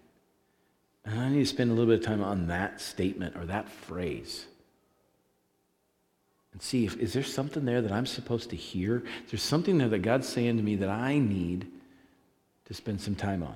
And 1.05 1.21
I 1.21 1.29
need 1.29 1.39
to 1.39 1.47
spend 1.47 1.71
a 1.71 1.75
little 1.75 1.87
bit 1.87 2.01
of 2.01 2.05
time 2.07 2.23
on 2.23 2.49
that 2.49 2.81
statement 2.81 3.37
or 3.37 3.47
that 3.47 3.69
phrase. 3.69 4.47
and 6.53 6.61
see 6.61 6.85
if 6.87 6.97
is 6.97 7.13
there 7.13 7.23
something 7.23 7.65
there 7.65 7.81
that 7.81 7.93
I'm 7.93 8.07
supposed 8.07 8.51
to 8.51 8.57
hear? 8.57 9.05
Is 9.25 9.31
there 9.31 9.39
something 9.39 9.79
there 9.79 9.89
that 9.89 10.01
God's 10.01 10.29
saying 10.29 10.57
to 10.57 10.63
me 10.63 10.75
that 10.77 10.89
I 10.89 11.19
need 11.19 11.71
to 12.65 12.75
spend 12.75 13.01
some 13.01 13.15
time 13.15 13.45
on? 13.45 13.55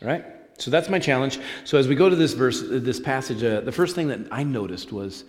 All 0.00 0.08
right? 0.08 0.24
So 0.56 0.70
that's 0.70 0.88
my 0.88 0.98
challenge. 0.98 1.40
So 1.64 1.78
as 1.78 1.88
we 1.88 1.94
go 1.94 2.08
to 2.08 2.16
this 2.16 2.34
verse, 2.34 2.62
this 2.64 3.00
passage, 3.00 3.42
uh, 3.42 3.60
the 3.62 3.72
first 3.72 3.94
thing 3.94 4.08
that 4.08 4.20
I 4.30 4.44
noticed 4.44 4.92
was 4.92 5.24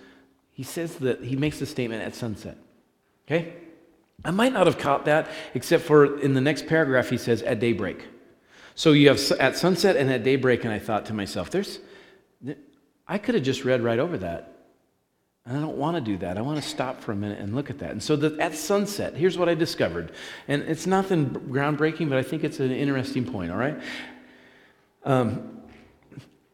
he 0.52 0.64
says 0.64 0.98
that 0.98 1.24
he 1.24 1.36
makes 1.36 1.60
the 1.60 1.66
statement 1.66 2.04
at 2.04 2.16
sunset. 2.16 2.58
Okay? 3.28 3.54
I 4.24 4.32
might 4.32 4.54
not 4.54 4.68
have 4.68 4.78
caught 4.78 5.06
that, 5.06 5.30
except 5.54 5.84
for 5.84 6.20
in 6.20 6.34
the 6.34 6.42
next 6.42 6.68
paragraph, 6.68 7.10
he 7.10 7.18
says 7.18 7.42
at 7.42 7.60
daybreak. 7.60 8.06
So 8.76 8.92
you 8.92 9.10
have 9.10 9.20
at 9.40 9.58
sunset 9.58 9.96
and 9.96 10.12
at 10.12 10.24
daybreak, 10.24 10.64
and 10.64 10.74
I 10.74 10.80
thought 10.80 11.06
to 11.08 11.14
myself, 11.14 11.50
there's, 11.50 11.80
I 13.08 13.18
could 13.18 13.36
have 13.36 13.44
just 13.44 13.66
read 13.66 13.82
right 13.82 14.00
over 14.00 14.18
that. 14.20 14.48
And 15.46 15.58
I 15.58 15.62
don't 15.62 15.78
want 15.78 15.96
to 15.96 16.02
do 16.02 16.18
that. 16.18 16.38
I 16.38 16.42
want 16.42 16.62
to 16.62 16.68
stop 16.68 17.02
for 17.02 17.14
a 17.14 17.16
minute 17.16 17.40
and 17.40 17.56
look 17.56 17.72
at 17.72 17.80
that. 17.80 17.92
And 17.92 18.04
so 18.04 18.16
the, 18.16 18.40
at 18.40 18.54
sunset, 18.54 19.16
here's 19.16 19.40
what 19.40 19.50
I 19.50 19.56
discovered. 19.56 20.12
And 20.48 20.62
it's 20.64 20.86
nothing 20.86 21.32
groundbreaking, 21.32 22.10
but 22.10 22.20
I 22.20 22.24
think 22.24 22.44
it's 22.44 22.60
an 22.60 22.72
interesting 22.72 23.26
point, 23.26 23.52
all 23.52 23.58
right? 23.58 23.82
Um, 25.04 25.62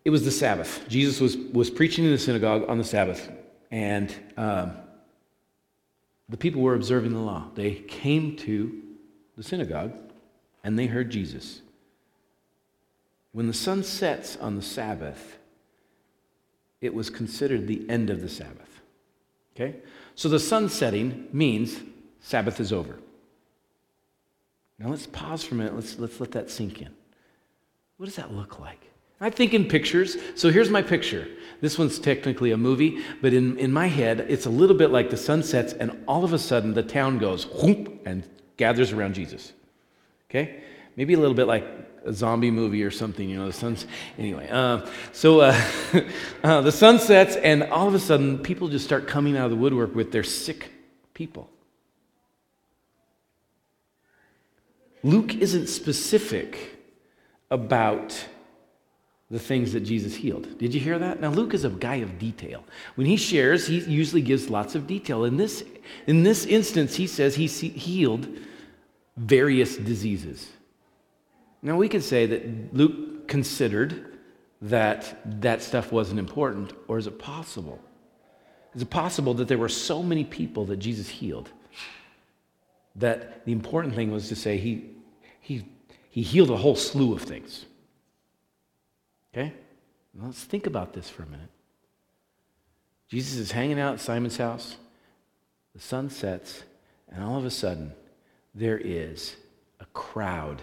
it 0.05 0.09
was 0.09 0.23
the 0.23 0.31
Sabbath. 0.31 0.85
Jesus 0.87 1.19
was, 1.19 1.35
was 1.35 1.69
preaching 1.69 2.05
in 2.05 2.11
the 2.11 2.17
synagogue 2.17 2.63
on 2.69 2.77
the 2.77 2.83
Sabbath. 2.85 3.29
And 3.71 4.15
um, 4.37 4.73
the 6.29 6.37
people 6.37 6.61
were 6.61 6.75
observing 6.75 7.13
the 7.13 7.19
law. 7.19 7.49
They 7.55 7.71
came 7.75 8.35
to 8.37 8.81
the 9.35 9.43
synagogue 9.43 9.93
and 10.63 10.77
they 10.77 10.87
heard 10.87 11.09
Jesus. 11.09 11.61
When 13.31 13.47
the 13.47 13.53
sun 13.53 13.83
sets 13.83 14.35
on 14.37 14.55
the 14.55 14.61
Sabbath, 14.61 15.37
it 16.81 16.93
was 16.93 17.09
considered 17.09 17.67
the 17.67 17.87
end 17.89 18.09
of 18.09 18.21
the 18.21 18.29
Sabbath. 18.29 18.81
Okay? 19.55 19.75
So 20.15 20.29
the 20.29 20.39
sun 20.39 20.69
setting 20.69 21.27
means 21.31 21.79
Sabbath 22.19 22.59
is 22.59 22.73
over. 22.73 22.97
Now 24.79 24.89
let's 24.89 25.07
pause 25.07 25.43
for 25.43 25.55
a 25.55 25.57
minute. 25.57 25.75
Let's, 25.75 25.97
let's 25.97 26.19
let 26.19 26.31
that 26.31 26.49
sink 26.49 26.81
in. 26.81 26.89
What 27.97 28.05
does 28.05 28.15
that 28.15 28.33
look 28.33 28.59
like? 28.59 28.81
I 29.19 29.29
think 29.29 29.53
in 29.53 29.65
pictures. 29.65 30.17
So 30.35 30.49
here's 30.49 30.69
my 30.69 30.81
picture. 30.81 31.27
This 31.59 31.77
one's 31.77 31.97
technically 31.97 32.51
a 32.51 32.57
movie, 32.57 33.03
but 33.21 33.33
in, 33.33 33.57
in 33.57 33.71
my 33.71 33.87
head, 33.87 34.25
it's 34.29 34.45
a 34.45 34.49
little 34.49 34.75
bit 34.75 34.91
like 34.91 35.09
the 35.09 35.17
sun 35.17 35.41
sets, 35.41 35.73
and 35.73 36.03
all 36.07 36.23
of 36.23 36.33
a 36.33 36.39
sudden 36.39 36.73
the 36.73 36.83
town 36.83 37.17
goes 37.17 37.47
whoop 37.47 38.01
and 38.05 38.23
gathers 38.57 38.91
around 38.91 39.15
Jesus. 39.15 39.53
Okay? 40.29 40.61
Maybe 40.95 41.15
a 41.15 41.19
little 41.19 41.35
bit 41.35 41.47
like 41.47 41.65
a 42.05 42.13
zombie 42.13 42.51
movie 42.51 42.83
or 42.83 42.91
something, 42.91 43.27
you 43.27 43.37
know, 43.37 43.47
the 43.47 43.53
sun's. 43.53 43.87
Anyway, 44.19 44.47
uh, 44.51 44.85
so 45.13 45.41
uh, 45.41 45.59
uh, 46.43 46.61
the 46.61 46.71
sun 46.71 46.99
sets, 46.99 47.35
and 47.37 47.63
all 47.63 47.87
of 47.87 47.95
a 47.95 47.99
sudden 47.99 48.37
people 48.39 48.67
just 48.67 48.85
start 48.85 49.07
coming 49.07 49.35
out 49.35 49.45
of 49.45 49.51
the 49.51 49.57
woodwork 49.57 49.95
with 49.95 50.11
their 50.11 50.23
sick 50.23 50.71
people. 51.15 51.49
Luke 55.03 55.35
isn't 55.35 55.67
specific 55.67 56.77
about 57.49 58.27
the 59.29 59.39
things 59.39 59.73
that 59.73 59.81
Jesus 59.81 60.15
healed. 60.15 60.57
Did 60.57 60.73
you 60.73 60.79
hear 60.79 60.97
that? 60.99 61.19
Now, 61.19 61.29
Luke 61.29 61.53
is 61.53 61.65
a 61.65 61.69
guy 61.69 61.95
of 61.95 62.17
detail. 62.17 62.63
When 62.95 63.07
he 63.07 63.17
shares, 63.17 63.67
he 63.67 63.79
usually 63.79 64.21
gives 64.21 64.49
lots 64.49 64.73
of 64.73 64.87
detail. 64.87 65.25
In 65.25 65.35
this, 65.35 65.65
in 66.05 66.23
this 66.23 66.45
instance, 66.45 66.95
he 66.95 67.07
says 67.07 67.35
he 67.35 67.47
healed 67.47 68.27
various 69.17 69.75
diseases. 69.75 70.49
Now, 71.61 71.75
we 71.75 71.89
could 71.89 72.03
say 72.03 72.25
that 72.25 72.73
Luke 72.73 73.27
considered 73.27 74.17
that 74.61 75.41
that 75.41 75.61
stuff 75.61 75.91
wasn't 75.91 76.19
important, 76.19 76.73
or 76.87 76.97
is 76.97 77.07
it 77.07 77.19
possible? 77.19 77.79
Is 78.73 78.81
it 78.81 78.89
possible 78.89 79.33
that 79.35 79.47
there 79.47 79.57
were 79.57 79.69
so 79.69 80.01
many 80.01 80.23
people 80.23 80.65
that 80.65 80.77
Jesus 80.77 81.09
healed 81.09 81.49
that 82.95 83.45
the 83.45 83.51
important 83.51 83.93
thing 83.93 84.11
was 84.11 84.29
to 84.29 84.35
say 84.35 84.57
he, 84.57 84.89
he, 85.41 85.65
he 86.09 86.21
healed 86.21 86.49
a 86.49 86.57
whole 86.57 86.75
slew 86.75 87.13
of 87.13 87.21
things? 87.21 87.66
Okay? 89.33 89.53
Let's 90.15 90.43
think 90.43 90.65
about 90.65 90.93
this 90.93 91.09
for 91.09 91.23
a 91.23 91.27
minute. 91.27 91.49
Jesus 93.07 93.37
is 93.37 93.51
hanging 93.51 93.79
out 93.79 93.93
at 93.93 93.99
Simon's 93.99 94.37
house. 94.37 94.77
The 95.73 95.81
sun 95.81 96.09
sets, 96.09 96.63
and 97.09 97.23
all 97.23 97.37
of 97.37 97.45
a 97.45 97.51
sudden, 97.51 97.93
there 98.55 98.77
is 98.77 99.35
a 99.79 99.85
crowd 99.93 100.61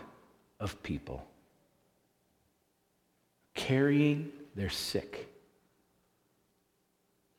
of 0.59 0.83
people 0.83 1.25
carrying 3.55 4.33
their 4.57 4.71
sick. 4.71 5.29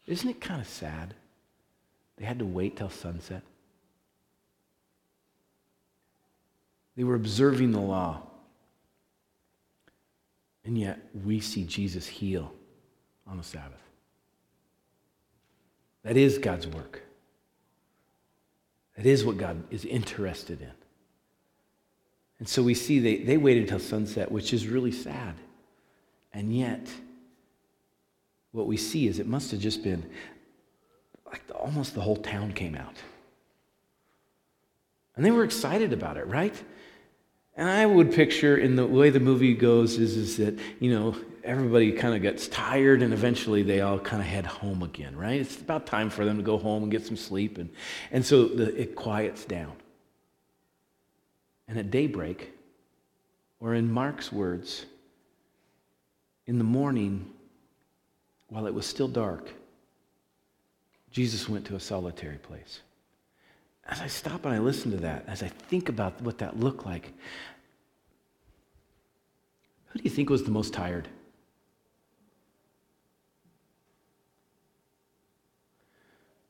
Isn't 0.08 0.30
it 0.30 0.40
kind 0.40 0.62
of 0.62 0.68
sad? 0.68 1.14
They 2.18 2.26
had 2.26 2.40
to 2.40 2.46
wait 2.46 2.78
till 2.78 2.90
sunset. 2.90 3.42
They 6.96 7.04
were 7.04 7.16
observing 7.16 7.72
the 7.72 7.82
law. 7.82 8.22
And 10.66 10.78
yet 10.78 11.00
we 11.24 11.40
see 11.40 11.64
Jesus 11.64 12.08
heal 12.08 12.52
on 13.28 13.38
the 13.38 13.44
Sabbath. 13.44 13.82
That 16.04 16.18
is 16.18 16.38
God's 16.38 16.68
work. 16.68 17.02
That 18.98 19.06
is 19.06 19.24
what 19.26 19.38
God 19.38 19.64
is 19.72 19.86
interested 19.86 20.62
in. 20.62 20.72
And 22.40 22.48
so 22.48 22.62
we 22.64 22.74
see 22.74 23.00
they, 23.00 23.18
they 23.18 23.38
waited 23.38 23.64
until 23.64 23.80
sunset, 23.80 24.32
which 24.32 24.54
is 24.54 24.68
really 24.68 24.92
sad. 24.92 25.36
And 26.34 26.56
yet, 26.56 26.88
what 28.52 28.68
we 28.68 28.78
see 28.78 29.08
is 29.08 29.20
it 29.20 29.28
must 29.28 29.52
have 29.52 29.60
just 29.60 29.84
been 29.84 30.06
like 31.26 31.46
the, 31.48 31.54
almost 31.54 31.96
the 31.96 32.02
whole 32.02 32.18
town 32.18 32.52
came 32.54 32.76
out. 32.76 32.96
And 35.16 35.26
they 35.26 35.32
were 35.32 35.44
excited 35.44 35.94
about 35.94 36.18
it, 36.18 36.28
right? 36.28 36.56
And 37.58 37.70
I 37.70 37.86
would 37.86 38.12
picture 38.12 38.58
in 38.58 38.76
the 38.76 38.86
way 38.86 39.10
the 39.10 39.20
movie 39.20 39.54
goes 39.54 39.98
is, 39.98 40.18
is 40.18 40.38
that, 40.38 40.60
you 40.80 40.92
know, 40.92 41.16
everybody 41.44 41.92
kind 41.94 42.14
of 42.14 42.22
gets 42.22 42.48
tired 42.50 43.02
and 43.02 43.14
eventually 43.14 43.64
they 43.64 43.82
all 43.82 43.98
kind 44.00 44.22
of 44.22 44.28
head 44.28 44.46
home 44.46 44.84
again, 44.84 45.16
right? 45.16 45.40
It's 45.40 45.60
about 45.62 45.86
time 45.86 46.10
for 46.10 46.26
them 46.26 46.38
to 46.38 46.44
go 46.44 46.58
home 46.58 46.84
and 46.84 46.92
get 46.92 47.06
some 47.06 47.16
sleep. 47.16 47.58
And, 47.58 47.70
and 48.12 48.26
so 48.26 48.48
the, 48.48 48.76
it 48.80 48.96
quiets 48.96 49.46
down. 49.46 49.72
And 51.68 51.80
at 51.80 51.92
daybreak, 51.92 52.52
or 53.60 53.74
in 53.74 53.90
Mark's 53.90 54.32
words, 54.32 54.86
in 56.46 56.58
the 56.58 56.64
morning, 56.64 57.32
while 58.50 58.68
it 58.68 58.74
was 58.74 58.86
still 58.86 59.08
dark, 59.08 59.50
Jesus 61.10 61.48
went 61.48 61.66
to 61.68 61.76
a 61.76 61.80
solitary 61.80 62.38
place 62.38 62.82
as 63.88 64.02
I 64.02 64.08
stop 64.08 64.46
and 64.46 64.54
I 64.54 64.60
listen 64.60 64.92
to 64.92 64.98
that, 64.98 65.26
as 65.28 65.44
I 65.44 65.48
think 65.48 65.90
about 65.90 66.20
what 66.22 66.40
that 66.40 66.60
looked 66.60 66.86
like, 66.86 67.14
who 69.88 70.00
do 70.00 70.04
you 70.04 70.10
think 70.10 70.30
was 70.30 70.44
the 70.44 70.52
most 70.52 70.74
tired? 70.74 71.08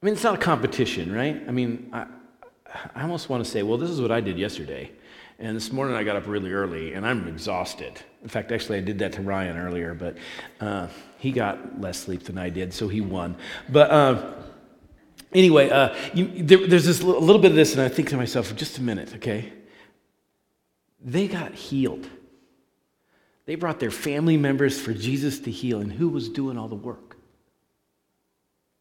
I 0.01 0.05
mean, 0.05 0.13
it's 0.13 0.23
not 0.23 0.35
a 0.35 0.39
competition, 0.39 1.11
right? 1.11 1.41
I 1.47 1.51
mean, 1.51 1.89
I, 1.91 2.05
I 2.95 3.01
almost 3.01 3.27
want 3.27 3.43
to 3.43 3.49
say, 3.49 3.63
well, 3.63 3.77
this 3.77 3.89
is 3.89 3.99
what 3.99 4.11
I 4.11 4.21
did 4.21 4.37
yesterday. 4.37 4.91
And 5.37 5.57
this 5.57 5.73
morning 5.73 5.95
I 5.95 6.03
got 6.03 6.15
up 6.15 6.27
really 6.27 6.53
early 6.53 6.93
and 6.93 7.05
I'm 7.05 7.27
exhausted. 7.27 7.99
In 8.23 8.29
fact, 8.29 8.53
actually, 8.53 8.77
I 8.77 8.81
did 8.81 8.99
that 8.99 9.11
to 9.13 9.21
Ryan 9.21 9.57
earlier, 9.57 9.93
but 9.93 10.15
uh, 10.61 10.87
he 11.17 11.31
got 11.31 11.81
less 11.81 11.99
sleep 11.99 12.23
than 12.23 12.37
I 12.37 12.49
did, 12.49 12.73
so 12.73 12.87
he 12.87 13.01
won. 13.01 13.35
But. 13.67 13.91
Uh, 13.91 14.33
Anyway, 15.35 15.69
uh, 15.69 15.93
you, 16.13 16.27
there, 16.43 16.65
there's 16.65 16.85
this 16.85 17.01
a 17.01 17.05
little 17.05 17.41
bit 17.41 17.51
of 17.51 17.57
this, 17.57 17.73
and 17.73 17.81
I 17.81 17.89
think 17.89 18.09
to 18.09 18.17
myself, 18.17 18.55
just 18.55 18.77
a 18.77 18.81
minute, 18.81 19.13
okay? 19.15 19.51
They 21.03 21.27
got 21.27 21.53
healed. 21.53 22.09
They 23.45 23.55
brought 23.55 23.81
their 23.81 23.91
family 23.91 24.37
members 24.37 24.79
for 24.79 24.93
Jesus 24.93 25.39
to 25.39 25.51
heal, 25.51 25.81
and 25.81 25.91
who 25.91 26.07
was 26.07 26.29
doing 26.29 26.57
all 26.57 26.69
the 26.69 26.75
work? 26.75 27.17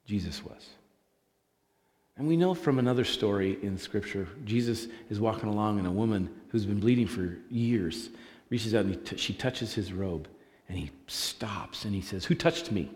Jesus 0.07 0.45
was. 0.45 0.69
And 2.17 2.29
we 2.29 2.37
know 2.37 2.55
from 2.55 2.79
another 2.79 3.05
story 3.05 3.59
in 3.61 3.77
Scripture, 3.77 4.29
Jesus 4.45 4.87
is 5.11 5.19
walking 5.19 5.49
along, 5.49 5.79
and 5.79 5.89
a 5.89 5.91
woman 5.91 6.31
who's 6.51 6.67
been 6.67 6.79
bleeding 6.79 7.09
for 7.09 7.37
years 7.51 8.11
reaches 8.49 8.77
out 8.77 8.85
and 8.85 9.05
t- 9.05 9.17
she 9.17 9.33
touches 9.33 9.75
his 9.75 9.93
robe, 9.93 10.29
and 10.69 10.79
he 10.79 10.93
stops 11.09 11.85
and 11.85 11.93
he 11.93 12.01
says, 12.01 12.25
Who 12.25 12.37
touched 12.37 12.71
me? 12.71 12.93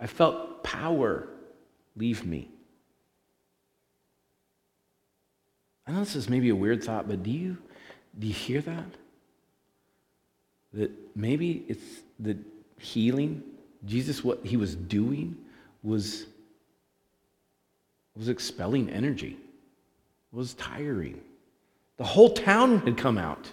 I 0.00 0.06
felt 0.06 0.64
power 0.64 1.28
Leave 1.96 2.24
me. 2.24 2.48
I 5.86 5.92
know 5.92 6.00
this 6.00 6.14
is 6.14 6.28
maybe 6.28 6.50
a 6.50 6.56
weird 6.56 6.84
thought, 6.84 7.08
but 7.08 7.22
do 7.22 7.30
you, 7.30 7.58
do 8.18 8.26
you 8.26 8.32
hear 8.32 8.60
that? 8.60 8.94
That 10.72 10.90
maybe 11.16 11.64
it's 11.66 12.02
the 12.20 12.36
healing, 12.78 13.42
Jesus, 13.84 14.22
what 14.22 14.44
he 14.44 14.56
was 14.56 14.76
doing 14.76 15.36
was, 15.82 16.26
was 18.16 18.28
expelling 18.28 18.88
energy, 18.90 19.36
was 20.32 20.54
tiring. 20.54 21.20
The 21.96 22.04
whole 22.04 22.30
town 22.30 22.78
had 22.80 22.96
come 22.96 23.18
out. 23.18 23.50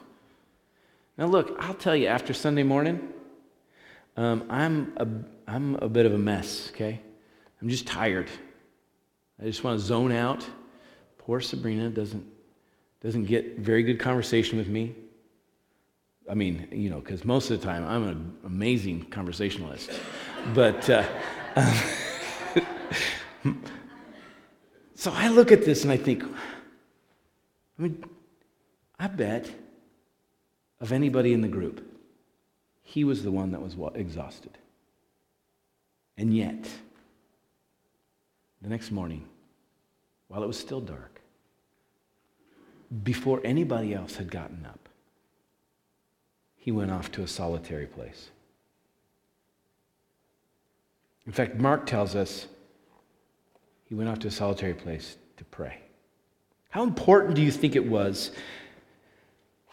Now, 1.17 1.25
look, 1.25 1.56
I'll 1.60 1.74
tell 1.74 1.96
you, 1.96 2.08
after 2.08 2.34
Sunday 2.34 2.63
morning, 2.63 3.12
um, 4.15 4.46
I'm, 4.50 4.94
a, 4.98 5.08
I'm 5.51 5.75
a 5.75 5.89
bit 5.89 6.06
of 6.06 6.13
a 6.13 6.17
mess, 6.17 6.70
okay? 6.72 7.01
I'm 7.61 7.69
just 7.69 7.87
tired. 7.87 8.29
I 9.41 9.45
just 9.45 9.63
want 9.63 9.79
to 9.79 9.85
zone 9.85 10.11
out. 10.11 10.45
Poor 11.17 11.41
Sabrina 11.41 11.89
doesn't, 11.89 12.25
doesn't 13.01 13.25
get 13.25 13.59
very 13.59 13.83
good 13.83 13.99
conversation 13.99 14.57
with 14.57 14.67
me. 14.67 14.95
I 16.29 16.33
mean, 16.33 16.67
you 16.71 16.89
know, 16.89 16.99
because 16.99 17.23
most 17.23 17.49
of 17.49 17.59
the 17.59 17.65
time 17.65 17.85
I'm 17.85 18.07
an 18.07 18.37
amazing 18.45 19.05
conversationalist. 19.05 19.91
But 20.53 20.89
uh, 20.89 21.05
so 24.95 25.11
I 25.13 25.29
look 25.29 25.51
at 25.51 25.63
this 25.63 25.83
and 25.83 25.91
I 25.91 25.97
think, 25.97 26.23
I 26.23 27.81
mean, 27.81 28.03
I 28.99 29.07
bet 29.07 29.49
of 30.81 30.91
anybody 30.91 31.33
in 31.33 31.41
the 31.41 31.47
group, 31.47 31.83
he 32.83 33.03
was 33.03 33.23
the 33.23 33.31
one 33.31 33.51
that 33.51 33.61
was 33.61 33.75
exhausted. 33.95 34.57
And 36.17 36.35
yet, 36.35 36.67
the 38.61 38.69
next 38.69 38.91
morning, 38.91 39.27
while 40.27 40.43
it 40.43 40.47
was 40.47 40.59
still 40.59 40.81
dark, 40.81 41.21
before 43.03 43.41
anybody 43.43 43.93
else 43.93 44.15
had 44.15 44.31
gotten 44.31 44.65
up, 44.65 44.89
he 46.55 46.71
went 46.71 46.91
off 46.91 47.11
to 47.13 47.23
a 47.23 47.27
solitary 47.27 47.85
place. 47.85 48.29
In 51.25 51.33
fact, 51.33 51.55
Mark 51.55 51.85
tells 51.85 52.15
us 52.15 52.47
he 53.85 53.95
went 53.95 54.09
off 54.09 54.19
to 54.19 54.27
a 54.27 54.31
solitary 54.31 54.73
place 54.73 55.17
to 55.37 55.45
pray. 55.45 55.79
How 56.69 56.83
important 56.83 57.35
do 57.35 57.41
you 57.41 57.51
think 57.51 57.75
it 57.75 57.85
was 57.85 58.31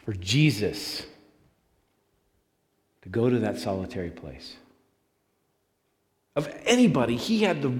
for 0.04 0.12
Jesus 0.14 1.06
to 3.02 3.08
go 3.08 3.30
to 3.30 3.38
that 3.40 3.58
solitary 3.58 4.10
place? 4.10 4.56
Of 6.36 6.52
anybody, 6.64 7.16
he 7.16 7.42
had 7.42 7.62
the 7.62 7.72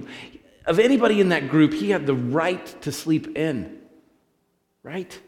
of 0.66 0.78
anybody 0.78 1.21
in 1.21 1.28
that 1.28 1.49
group, 1.49 1.73
he 1.73 1.90
had 1.90 2.06
the 2.06 2.14
right 2.14 2.64
to 2.83 2.92
sleep 2.92 3.37
in. 3.37 3.78
Right? 4.83 5.18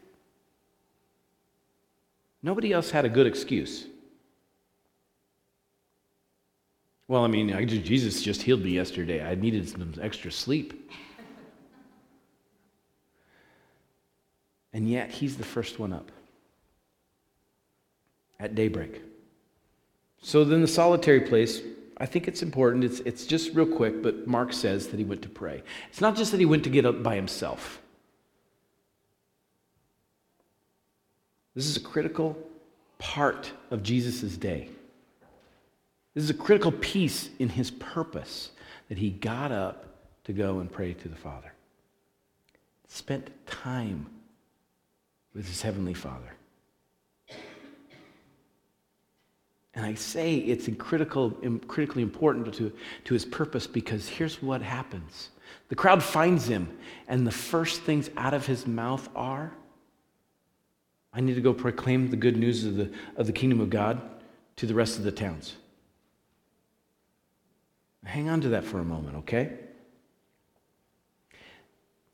Nobody 2.43 2.73
else 2.73 2.91
had 2.91 3.05
a 3.05 3.09
good 3.09 3.27
excuse. 3.27 3.87
Well, 7.09 7.25
I 7.25 7.29
mean, 7.29 7.67
Jesus 7.67 8.23
just 8.23 8.43
healed 8.43 8.63
me 8.63 8.71
yesterday. 8.71 9.25
I 9.25 9.35
needed 9.35 9.69
some 9.69 9.95
extra 10.01 10.31
sleep. 10.33 10.91
And 14.73 14.91
yet, 14.91 15.11
he's 15.11 15.37
the 15.37 15.45
first 15.45 15.79
one 15.79 15.93
up 15.93 16.13
at 18.39 18.55
daybreak. 18.55 19.01
So 20.21 20.45
then, 20.45 20.61
the 20.61 20.69
solitary 20.69 21.21
place, 21.21 21.63
I 21.99 22.07
think 22.07 22.29
it's 22.29 22.43
important. 22.43 22.85
It's, 22.85 23.01
it's 23.01 23.27
just 23.27 23.55
real 23.55 23.67
quick, 23.67 24.03
but 24.03 24.27
Mark 24.27 24.53
says 24.53 24.89
that 24.89 24.99
he 24.99 25.05
went 25.05 25.23
to 25.23 25.29
pray. 25.29 25.63
It's 25.89 26.01
not 26.01 26.17
just 26.17 26.31
that 26.33 26.41
he 26.41 26.47
went 26.47 26.65
to 26.65 26.71
get 26.71 26.85
up 26.85 27.03
by 27.03 27.17
himself, 27.17 27.81
this 31.55 31.67
is 31.67 31.77
a 31.77 31.81
critical 31.81 32.37
part 32.99 33.51
of 33.71 33.83
Jesus' 33.83 34.37
day. 34.37 34.69
This 36.15 36.25
is 36.25 36.31
a 36.31 36.35
critical 36.35 36.73
piece 36.73 37.31
in 37.39 37.49
his 37.49 37.71
purpose 37.71 38.51
that 38.89 38.99
he 38.99 39.11
got 39.11 39.53
up 39.53 39.87
to 40.25 40.33
go 40.33 40.61
and 40.61 40.71
pray 40.71 40.93
to 40.93 41.09
the 41.09 41.17
Father. 41.17 41.53
Spent 42.89 43.31
time 43.47 44.07
with 45.35 45.49
his 45.49 45.63
heavenly 45.63 45.95
Father. 45.95 46.36
And 49.77 49.85
I 49.85 49.95
say 49.95 50.37
it's 50.37 50.69
critical, 50.79 51.31
critically 51.69 52.03
important 52.03 52.53
to, 52.55 52.73
to 53.05 53.15
his 53.15 53.27
purpose 53.27 53.67
because 53.67 54.09
here's 54.09 54.43
what 54.43 54.63
happens. 54.63 55.29
The 55.69 55.75
crowd 55.75 56.03
finds 56.03 56.49
him, 56.49 56.77
and 57.07 57.27
the 57.27 57.31
first 57.33 57.83
things 57.83 58.09
out 58.17 58.33
of 58.33 58.47
his 58.47 58.67
mouth 58.67 59.09
are 59.15 59.53
I 61.13 61.21
need 61.21 61.35
to 61.35 61.41
go 61.41 61.55
proclaim 61.55 62.11
the 62.11 62.17
good 62.17 62.37
news 62.37 62.67
of 62.67 62.77
the, 62.77 62.93
of 63.17 63.27
the 63.27 63.33
kingdom 63.33 63.61
of 63.63 63.71
God 63.71 64.03
to 64.57 64.67
the 64.67 64.75
rest 64.75 64.99
of 64.99 65.05
the 65.05 65.11
towns. 65.11 65.55
Hang 68.05 68.29
on 68.29 68.43
to 68.43 68.51
that 68.51 68.65
for 68.65 68.81
a 68.81 68.85
moment, 68.85 69.17
okay? 69.17 69.55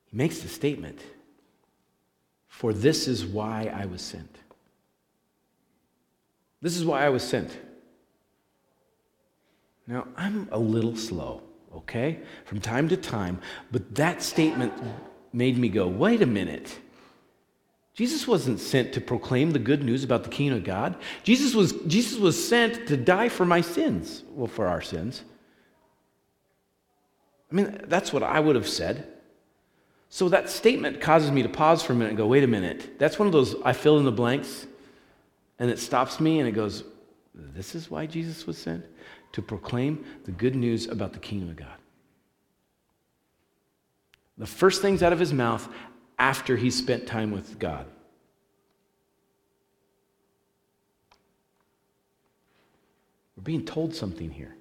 He 0.04 0.16
makes 0.16 0.38
the 0.38 0.48
statement 0.48 1.00
For 2.46 2.72
this 2.72 3.08
is 3.08 3.26
why 3.26 3.72
I 3.74 3.86
was 3.86 4.02
sent. 4.02 4.38
This 6.62 6.76
is 6.76 6.84
why 6.84 7.04
I 7.04 7.10
was 7.10 7.22
sent. 7.22 7.58
Now, 9.86 10.06
I'm 10.16 10.48
a 10.52 10.58
little 10.58 10.96
slow, 10.96 11.42
okay, 11.74 12.20
from 12.44 12.60
time 12.60 12.88
to 12.88 12.96
time, 12.96 13.40
but 13.72 13.96
that 13.96 14.22
statement 14.22 14.72
made 15.32 15.58
me 15.58 15.68
go, 15.68 15.88
wait 15.88 16.22
a 16.22 16.26
minute. 16.26 16.78
Jesus 17.94 18.26
wasn't 18.26 18.60
sent 18.60 18.92
to 18.94 19.00
proclaim 19.00 19.50
the 19.50 19.58
good 19.58 19.82
news 19.82 20.04
about 20.04 20.22
the 20.22 20.30
kingdom 20.30 20.58
of 20.58 20.64
God. 20.64 20.96
Jesus 21.24 21.54
was, 21.54 21.72
Jesus 21.86 22.18
was 22.18 22.42
sent 22.42 22.86
to 22.86 22.96
die 22.96 23.28
for 23.28 23.44
my 23.44 23.60
sins, 23.60 24.22
well, 24.30 24.46
for 24.46 24.66
our 24.68 24.80
sins. 24.80 25.24
I 27.50 27.54
mean, 27.54 27.80
that's 27.84 28.12
what 28.12 28.22
I 28.22 28.40
would 28.40 28.56
have 28.56 28.68
said. 28.68 29.08
So 30.08 30.28
that 30.28 30.48
statement 30.48 31.00
causes 31.00 31.30
me 31.30 31.42
to 31.42 31.48
pause 31.48 31.82
for 31.82 31.92
a 31.92 31.96
minute 31.96 32.10
and 32.10 32.18
go, 32.18 32.26
wait 32.26 32.44
a 32.44 32.46
minute. 32.46 32.98
That's 32.98 33.18
one 33.18 33.26
of 33.26 33.32
those 33.32 33.56
I 33.64 33.72
fill 33.72 33.98
in 33.98 34.04
the 34.04 34.12
blanks, 34.12 34.66
and 35.62 35.70
it 35.70 35.78
stops 35.78 36.18
me 36.18 36.40
and 36.40 36.48
it 36.48 36.52
goes, 36.52 36.82
this 37.32 37.76
is 37.76 37.88
why 37.88 38.04
Jesus 38.04 38.48
was 38.48 38.58
sent? 38.58 38.84
To 39.34 39.40
proclaim 39.40 40.04
the 40.24 40.32
good 40.32 40.56
news 40.56 40.88
about 40.88 41.12
the 41.12 41.20
kingdom 41.20 41.50
of 41.50 41.54
God. 41.54 41.78
The 44.38 44.46
first 44.46 44.82
things 44.82 45.04
out 45.04 45.12
of 45.12 45.20
his 45.20 45.32
mouth 45.32 45.68
after 46.18 46.56
he 46.56 46.68
spent 46.68 47.06
time 47.06 47.30
with 47.30 47.60
God. 47.60 47.86
We're 53.36 53.44
being 53.44 53.64
told 53.64 53.94
something 53.94 54.32
here. 54.32 54.56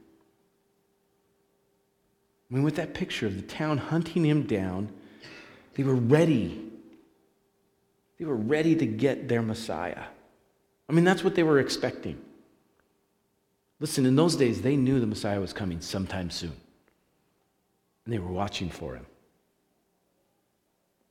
I 2.52 2.54
mean, 2.54 2.62
with 2.62 2.76
that 2.76 2.94
picture 2.94 3.26
of 3.26 3.38
the 3.38 3.42
town 3.42 3.80
hunting 3.80 4.24
him 4.24 4.44
down, 4.44 4.92
they 5.74 5.82
were 5.82 5.96
ready. 5.96 6.64
They 8.20 8.26
were 8.26 8.36
ready 8.36 8.76
to 8.76 8.86
get 8.86 9.28
their 9.28 9.42
Messiah. 9.42 10.04
I 10.92 10.94
mean, 10.94 11.06
that's 11.06 11.24
what 11.24 11.36
they 11.36 11.44
were 11.44 11.60
expecting. 11.60 12.20
Listen, 13.80 14.06
in 14.06 14.18
those 14.18 14.36
days, 14.36 14.62
they 14.62 14.76
knew 14.76 15.00
the 15.00 15.08
Messiah 15.08 15.40
was 15.40 15.54
coming 15.54 15.80
sometime 15.80 16.30
soon. 16.30 16.52
And 18.04 18.14
they 18.14 18.20
were 18.20 18.32
watching 18.32 18.70
for 18.70 18.96
him. 18.96 19.06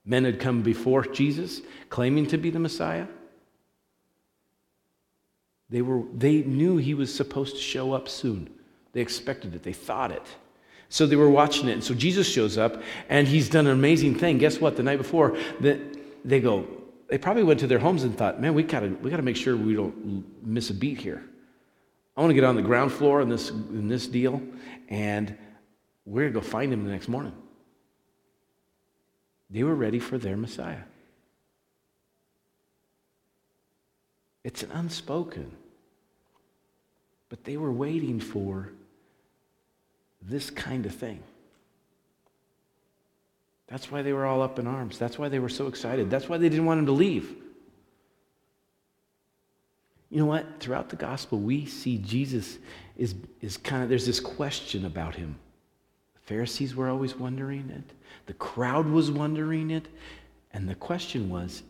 Men 0.05 0.27
had 0.27 0.39
come 0.39 0.61
before 0.61 1.05
Jesus 1.05 1.63
claiming 1.89 2.27
to 2.27 2.37
be 2.37 2.51
the 2.51 2.59
Messiah. 2.59 3.07
They, 5.71 5.81
were, 5.81 6.03
they 6.13 6.43
knew 6.43 6.77
he 6.77 6.93
was 6.93 7.15
supposed 7.15 7.57
to 7.57 7.63
show 7.63 7.95
up 7.95 8.07
soon. 8.07 8.51
They 8.93 9.01
expected 9.01 9.55
it, 9.55 9.63
they 9.63 9.73
thought 9.73 10.13
it. 10.13 10.27
So 10.91 11.07
they 11.07 11.17
were 11.17 11.31
watching 11.31 11.71
it. 11.71 11.73
And 11.73 11.85
so 11.85 11.95
Jesus 11.95 12.29
shows 12.29 12.59
up 12.59 12.83
and 13.09 13.27
he's 13.27 13.49
done 13.49 13.67
an 13.67 13.73
amazing 13.73 14.17
thing. 14.17 14.37
Guess 14.37 14.61
what? 14.61 14.77
The 14.77 14.83
night 14.83 14.99
before, 14.99 15.39
they 15.59 16.41
go, 16.41 16.67
they 17.11 17.19
probably 17.19 17.43
went 17.43 17.59
to 17.61 17.67
their 17.67 17.81
homes 17.81 18.05
and 18.05 18.17
thought, 18.17 18.41
man, 18.41 18.55
we 18.55 18.63
gotta, 18.63 18.89
we 18.89 19.11
gotta 19.11 19.23
make 19.23 19.37
sure 19.37 19.57
we 19.57 19.75
don't 19.75 20.25
miss 20.47 20.71
a 20.71 20.75
beat 20.75 20.99
here. 20.99 21.23
I 22.17 22.21
want 22.21 22.31
to 22.31 22.35
get 22.35 22.45
on 22.45 22.55
the 22.55 22.63
ground 22.63 22.93
floor 22.93 23.21
in 23.21 23.29
this, 23.29 23.51
in 23.51 23.89
this 23.89 24.07
deal, 24.07 24.41
and 24.89 25.37
we're 26.07 26.29
to 26.29 26.33
go 26.33 26.41
find 26.41 26.73
him 26.73 26.85
the 26.85 26.91
next 26.91 27.09
morning. 27.09 27.33
They 29.51 29.65
were 29.65 29.75
ready 29.75 29.99
for 29.99 30.19
their 30.19 30.37
Messiah. 30.37 30.83
It's 34.45 34.63
an 34.63 34.71
unspoken, 34.71 35.51
but 37.29 37.43
they 37.45 37.57
were 37.57 37.73
waiting 37.73 38.21
for 38.21 38.71
this 40.23 40.51
kind 40.51 40.87
of 40.87 40.95
thing. 40.95 41.23
That's 43.71 43.91
why 43.91 44.03
they 44.03 44.13
were 44.13 44.27
all 44.27 44.43
up 44.43 44.59
in 44.59 44.67
arms. 44.67 44.99
That's 44.99 45.19
why 45.19 45.29
they 45.29 45.39
were 45.39 45.49
so 45.49 45.69
excited. 45.69 46.11
That's 46.11 46.29
why 46.29 46.39
they 46.39 46.49
didn't 46.49 46.67
want 46.67 46.81
him 46.81 46.87
to 46.87 46.93
leave. 46.93 47.37
You 50.11 50.19
know 50.19 50.27
what? 50.27 50.45
Throughout 50.59 50.89
the 50.89 50.97
gospel, 50.97 51.39
we 51.39 51.67
see 51.67 51.99
Jesus 51.99 52.59
is, 52.97 53.15
is 53.41 53.57
kind 53.57 53.85
of, 53.85 53.89
there's 53.89 54.07
this 54.07 54.19
question 54.19 54.85
about 54.85 55.15
him. 55.15 55.39
The 56.15 56.21
Pharisees 56.21 56.75
were 56.75 56.89
always 56.89 57.17
wondering 57.17 57.71
it, 57.71 57.95
the 58.27 58.35
crowd 58.35 58.87
was 58.87 59.11
wondering 59.11 59.71
it, 59.71 59.87
and 60.53 60.69
the 60.69 60.75
question 60.75 61.31
was 61.31 61.63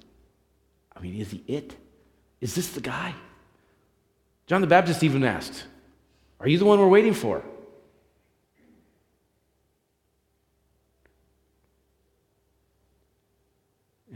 I 0.96 1.00
mean, 1.00 1.20
is 1.20 1.30
he 1.30 1.42
it? 1.46 1.76
Is 2.40 2.54
this 2.54 2.72
the 2.72 2.80
guy? 2.80 3.14
John 4.46 4.60
the 4.60 4.66
Baptist 4.66 5.04
even 5.04 5.22
asked, 5.22 5.64
Are 6.40 6.48
you 6.48 6.58
the 6.58 6.64
one 6.64 6.78
we're 6.78 6.88
waiting 6.88 7.14
for? 7.14 7.42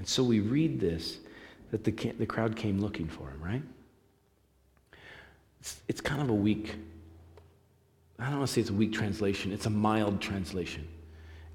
And 0.05 0.09
so 0.11 0.23
we 0.23 0.41
read 0.41 0.81
this 0.81 1.17
that 1.71 1.83
the, 1.83 1.91
the 2.19 2.27
crowd 2.27 2.57
came 2.57 2.79
looking 2.79 3.09
for 3.09 3.31
him, 3.31 3.41
right? 3.43 3.63
It's, 5.61 5.81
it's 5.89 6.01
kind 6.03 6.21
of 6.21 6.29
a 6.29 6.35
weak, 6.35 6.75
I 8.19 8.27
don't 8.27 8.37
want 8.37 8.49
to 8.49 8.53
say 8.53 8.61
it's 8.61 8.69
a 8.69 8.75
weak 8.75 8.93
translation, 8.93 9.51
it's 9.51 9.65
a 9.65 9.71
mild 9.71 10.21
translation. 10.21 10.87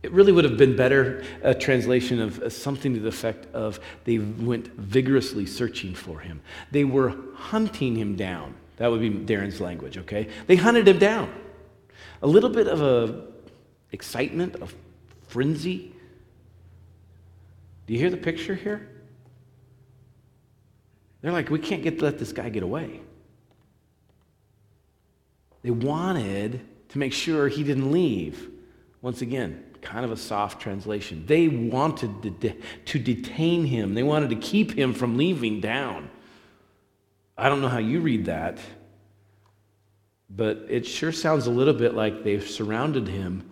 It 0.01 0.12
really 0.13 0.31
would 0.31 0.45
have 0.45 0.57
been 0.57 0.75
better 0.75 1.23
a 1.43 1.53
translation 1.53 2.19
of 2.19 2.39
uh, 2.39 2.49
something 2.49 2.95
to 2.95 2.99
the 2.99 3.09
effect 3.09 3.45
of 3.53 3.79
they 4.05 4.17
went 4.17 4.73
vigorously 4.77 5.45
searching 5.45 5.93
for 5.93 6.17
him. 6.17 6.41
They 6.71 6.85
were 6.85 7.13
hunting 7.35 7.95
him 7.95 8.15
down. 8.15 8.55
That 8.77 8.89
would 8.89 9.01
be 9.01 9.12
Darren's 9.12 9.62
language, 9.62 9.99
okay? 9.99 10.27
They 10.47 10.55
hunted 10.55 10.88
him 10.88 10.97
down. 10.97 11.31
A 12.23 12.27
little 12.27 12.49
bit 12.49 12.67
of 12.67 12.81
a 12.81 13.27
excitement, 13.91 14.55
of 14.55 14.73
frenzy. 15.27 15.93
Do 17.89 17.93
you 17.93 17.99
hear 18.02 18.12
the 18.12 18.17
picture 18.17 18.54
here? 18.54 18.88
They're 21.21 21.32
like, 21.32 21.49
we 21.49 21.58
can't 21.58 21.82
get 21.82 21.99
let 22.04 22.19
this 22.19 22.32
guy 22.32 22.49
get 22.49 22.62
away. 22.62 23.02
They 25.63 25.71
wanted 25.71 26.62
to 26.89 26.99
make 26.99 27.13
sure 27.13 27.47
he 27.47 27.63
didn't 27.63 27.91
leave. 27.91 28.47
Once 29.02 29.23
again, 29.23 29.65
kind 29.82 30.06
of 30.06 30.12
a 30.12 30.17
soft 30.17 30.62
translation. 30.62 31.23
They 31.25 31.47
wanted 31.47 32.21
to, 32.21 32.30
de- 32.30 32.58
to 32.86 32.99
detain 32.99 33.65
him, 33.65 33.95
they 33.95 34.04
wanted 34.04 34.30
to 34.30 34.36
keep 34.36 34.78
him 34.78 34.93
from 34.93 35.17
leaving 35.17 35.60
down. 35.60 36.12
I 37.36 37.49
don't 37.49 37.60
know 37.60 37.69
how 37.69 37.80
you 37.80 38.02
read 38.02 38.25
that, 38.25 38.60
but 40.30 40.67
it 40.69 40.86
sure 40.86 41.12
sounds 41.12 41.47
a 41.47 41.52
little 41.52 41.73
bit 41.73 41.95
like 41.95 42.23
they've 42.23 42.47
surrounded 42.47 43.08
him 43.08 43.49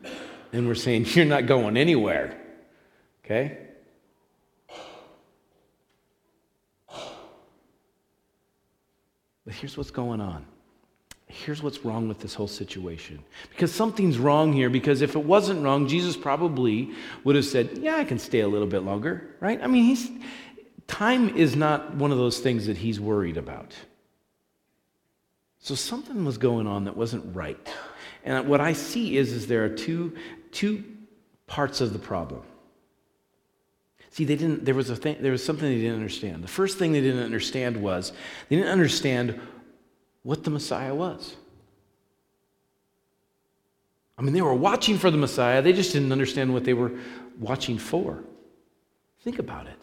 and 0.54 0.68
we're 0.68 0.76
saying, 0.76 1.08
You're 1.08 1.26
not 1.26 1.48
going 1.48 1.76
anywhere. 1.76 2.40
Okay? 3.26 3.64
But 9.48 9.56
here's 9.56 9.78
what's 9.78 9.90
going 9.90 10.22
on 10.22 10.46
here's 11.28 11.62
what's 11.62 11.84
wrong 11.84 12.08
with 12.08 12.20
this 12.20 12.34
whole 12.34 12.48
situation. 12.48 13.20
Because 13.50 13.74
something's 13.74 14.18
wrong 14.18 14.54
here, 14.54 14.70
because 14.70 15.02
if 15.02 15.16
it 15.16 15.24
wasn't 15.24 15.62
wrong, 15.64 15.88
Jesus 15.88 16.16
probably 16.16 16.92
would 17.24 17.36
have 17.36 17.46
said, 17.46 17.80
Yeah, 17.80 17.98
I 17.98 18.06
can 18.06 18.20
stay 18.20 18.40
a 18.40 18.48
little 18.48 18.68
bit 18.68 18.84
longer, 18.84 19.36
right? 19.40 19.60
I 19.62 19.68
mean, 19.68 19.84
he's, 19.84 20.10
time 20.88 21.36
is 21.36 21.56
not 21.56 21.96
one 21.96 22.12
of 22.12 22.18
those 22.18 22.40
things 22.40 22.68
that 22.68 22.78
he's 22.78 23.00
worried 23.00 23.38
about. 23.38 23.76
So 25.60 25.76
something 25.76 26.24
was 26.24 26.38
going 26.38 26.66
on 26.66 26.86
that 26.86 26.96
wasn't 26.96 27.36
right. 27.36 27.60
And 28.24 28.48
what 28.48 28.62
I 28.62 28.74
see 28.74 29.18
is, 29.18 29.34
is 29.34 29.48
there 29.48 29.66
are 29.66 29.70
two, 29.70 30.16
two 30.52 30.84
parts 31.46 31.82
of 31.82 31.92
the 31.92 32.00
problem. 32.00 32.44
See, 34.18 34.26
they 34.26 34.36
didn't, 34.36 34.66
there 34.66 34.74
was, 34.74 34.90
a 34.90 34.96
thing, 34.96 35.18
there 35.20 35.32
was 35.32 35.46
something 35.46 35.70
they 35.70 35.80
didn't 35.80 35.98
understand. 35.98 36.44
The 36.44 36.48
first 36.48 36.80
thing 36.80 36.92
they 36.92 37.02
didn't 37.02 37.22
understand 37.22 37.78
was 37.78 38.14
they 38.50 38.56
didn't 38.56 38.72
understand 38.72 39.40
what 40.24 40.44
the 40.44 40.50
Messiah 40.50 40.96
was. 40.96 41.36
I 44.18 44.24
mean, 44.24 44.34
they 44.34 44.42
were 44.42 44.56
watching 44.56 44.98
for 44.98 45.12
the 45.12 45.18
Messiah, 45.18 45.62
they 45.62 45.72
just 45.72 45.94
didn't 45.94 46.12
understand 46.12 46.52
what 46.52 46.64
they 46.64 46.74
were 46.74 46.94
watching 47.38 47.78
for. 47.78 48.24
Think 49.20 49.38
about 49.38 49.68
it. 49.68 49.78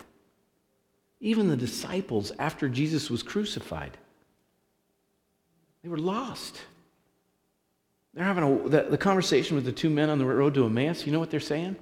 Even 1.21 1.47
the 1.47 1.57
disciples, 1.57 2.33
after 2.41 2.69
Jesus 2.69 3.09
was 3.11 3.23
crucified, 3.23 3.97
they 5.85 5.89
were 5.89 5.97
lost. 5.97 6.61
They're 8.15 8.25
having 8.25 8.43
a, 8.43 8.69
the, 8.69 8.83
the 8.91 8.99
conversation 8.99 9.55
with 9.55 9.65
the 9.65 9.71
two 9.71 9.91
men 9.91 10.11
on 10.11 10.19
the 10.19 10.25
road 10.25 10.55
to 10.55 10.67
Emmaus. 10.67 11.07
You 11.07 11.13
know 11.13 11.21
what 11.21 11.31
they're 11.31 11.39
saying? 11.39 11.77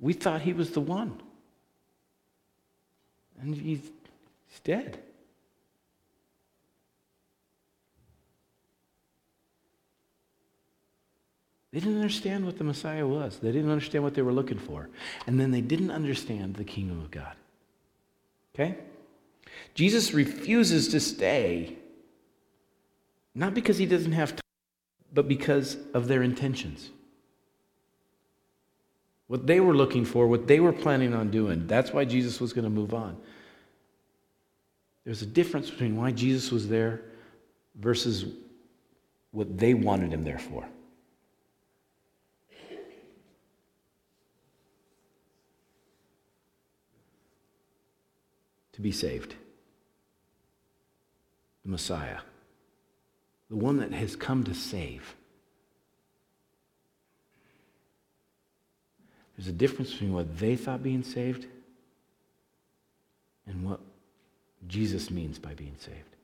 We 0.00 0.12
thought 0.12 0.42
he 0.42 0.52
was 0.52 0.70
the 0.70 0.80
one. 0.80 1.20
And 3.40 3.54
he's, 3.54 3.90
he's 4.48 4.60
dead. 4.60 4.98
They 11.72 11.80
didn't 11.80 12.00
understand 12.00 12.46
what 12.46 12.56
the 12.56 12.64
Messiah 12.64 13.06
was. 13.06 13.38
They 13.38 13.52
didn't 13.52 13.70
understand 13.70 14.02
what 14.02 14.14
they 14.14 14.22
were 14.22 14.32
looking 14.32 14.58
for. 14.58 14.88
And 15.26 15.38
then 15.38 15.50
they 15.50 15.60
didn't 15.60 15.90
understand 15.90 16.54
the 16.54 16.64
kingdom 16.64 17.00
of 17.00 17.10
God. 17.10 17.36
Okay? 18.54 18.78
Jesus 19.74 20.14
refuses 20.14 20.88
to 20.88 21.00
stay, 21.00 21.76
not 23.34 23.52
because 23.52 23.76
he 23.76 23.84
doesn't 23.84 24.12
have 24.12 24.30
time, 24.30 24.40
but 25.12 25.28
because 25.28 25.76
of 25.92 26.08
their 26.08 26.22
intentions. 26.22 26.90
What 29.28 29.46
they 29.46 29.60
were 29.60 29.74
looking 29.74 30.04
for, 30.04 30.26
what 30.26 30.46
they 30.46 30.60
were 30.60 30.72
planning 30.72 31.14
on 31.14 31.30
doing, 31.30 31.66
that's 31.66 31.92
why 31.92 32.04
Jesus 32.04 32.40
was 32.40 32.52
going 32.52 32.64
to 32.64 32.70
move 32.70 32.94
on. 32.94 33.16
There's 35.04 35.22
a 35.22 35.26
difference 35.26 35.70
between 35.70 35.96
why 35.96 36.12
Jesus 36.12 36.50
was 36.50 36.68
there 36.68 37.02
versus 37.74 38.24
what 39.30 39.58
they 39.58 39.74
wanted 39.74 40.12
him 40.12 40.24
there 40.24 40.38
for. 40.38 40.66
to 48.76 48.82
be 48.82 48.92
saved. 48.92 49.34
The 51.64 51.70
Messiah, 51.70 52.18
the 53.48 53.56
one 53.56 53.78
that 53.78 53.92
has 53.92 54.14
come 54.16 54.44
to 54.44 54.54
save. 54.54 55.16
There's 59.36 59.48
a 59.48 59.52
difference 59.52 59.92
between 59.92 60.12
what 60.12 60.38
they 60.38 60.56
thought 60.56 60.82
being 60.82 61.02
saved 61.02 61.46
and 63.46 63.64
what 63.64 63.80
Jesus 64.66 65.10
means 65.10 65.38
by 65.38 65.54
being 65.54 65.76
saved. 65.78 66.16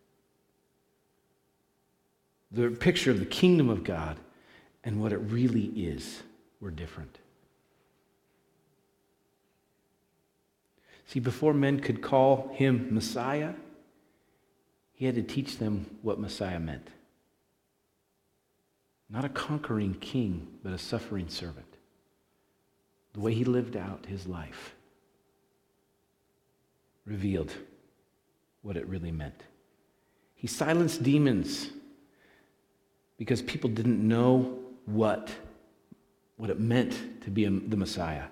The 2.50 2.70
picture 2.70 3.10
of 3.10 3.18
the 3.18 3.26
kingdom 3.26 3.68
of 3.68 3.84
God 3.84 4.18
and 4.84 5.00
what 5.00 5.12
it 5.12 5.18
really 5.18 5.66
is 5.76 6.22
were 6.60 6.70
different. 6.70 7.18
See, 11.06 11.20
before 11.20 11.52
men 11.52 11.80
could 11.80 12.00
call 12.00 12.50
him 12.54 12.88
Messiah, 12.90 13.52
he 14.94 15.04
had 15.04 15.14
to 15.16 15.22
teach 15.22 15.58
them 15.58 15.98
what 16.02 16.18
Messiah 16.18 16.60
meant. 16.60 16.88
Not 19.10 19.24
a 19.24 19.28
conquering 19.28 19.94
king, 19.94 20.48
but 20.62 20.72
a 20.72 20.78
suffering 20.78 21.28
servant. 21.28 21.71
The 23.12 23.20
way 23.20 23.34
he 23.34 23.44
lived 23.44 23.76
out 23.76 24.06
his 24.06 24.26
life 24.26 24.74
revealed 27.04 27.52
what 28.62 28.76
it 28.76 28.86
really 28.86 29.12
meant. 29.12 29.42
He 30.34 30.46
silenced 30.46 31.02
demons 31.02 31.70
because 33.18 33.42
people 33.42 33.70
didn't 33.70 34.06
know 34.06 34.58
what, 34.86 35.30
what 36.36 36.50
it 36.50 36.58
meant 36.58 37.22
to 37.22 37.30
be 37.30 37.44
a, 37.44 37.50
the 37.50 37.76
Messiah. 37.76 38.24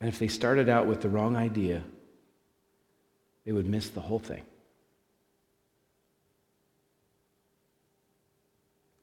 And 0.00 0.08
if 0.08 0.18
they 0.18 0.28
started 0.28 0.68
out 0.68 0.86
with 0.86 1.00
the 1.00 1.08
wrong 1.08 1.36
idea, 1.36 1.82
they 3.44 3.52
would 3.52 3.66
miss 3.66 3.88
the 3.88 4.00
whole 4.00 4.18
thing. 4.18 4.42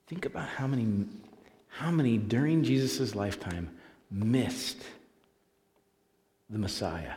Think 0.08 0.26
about 0.26 0.48
how 0.48 0.68
many, 0.68 1.06
how 1.68 1.92
many 1.92 2.18
during 2.18 2.64
Jesus' 2.64 3.16
lifetime 3.16 3.70
missed 4.12 4.82
the 6.50 6.58
Messiah 6.58 7.14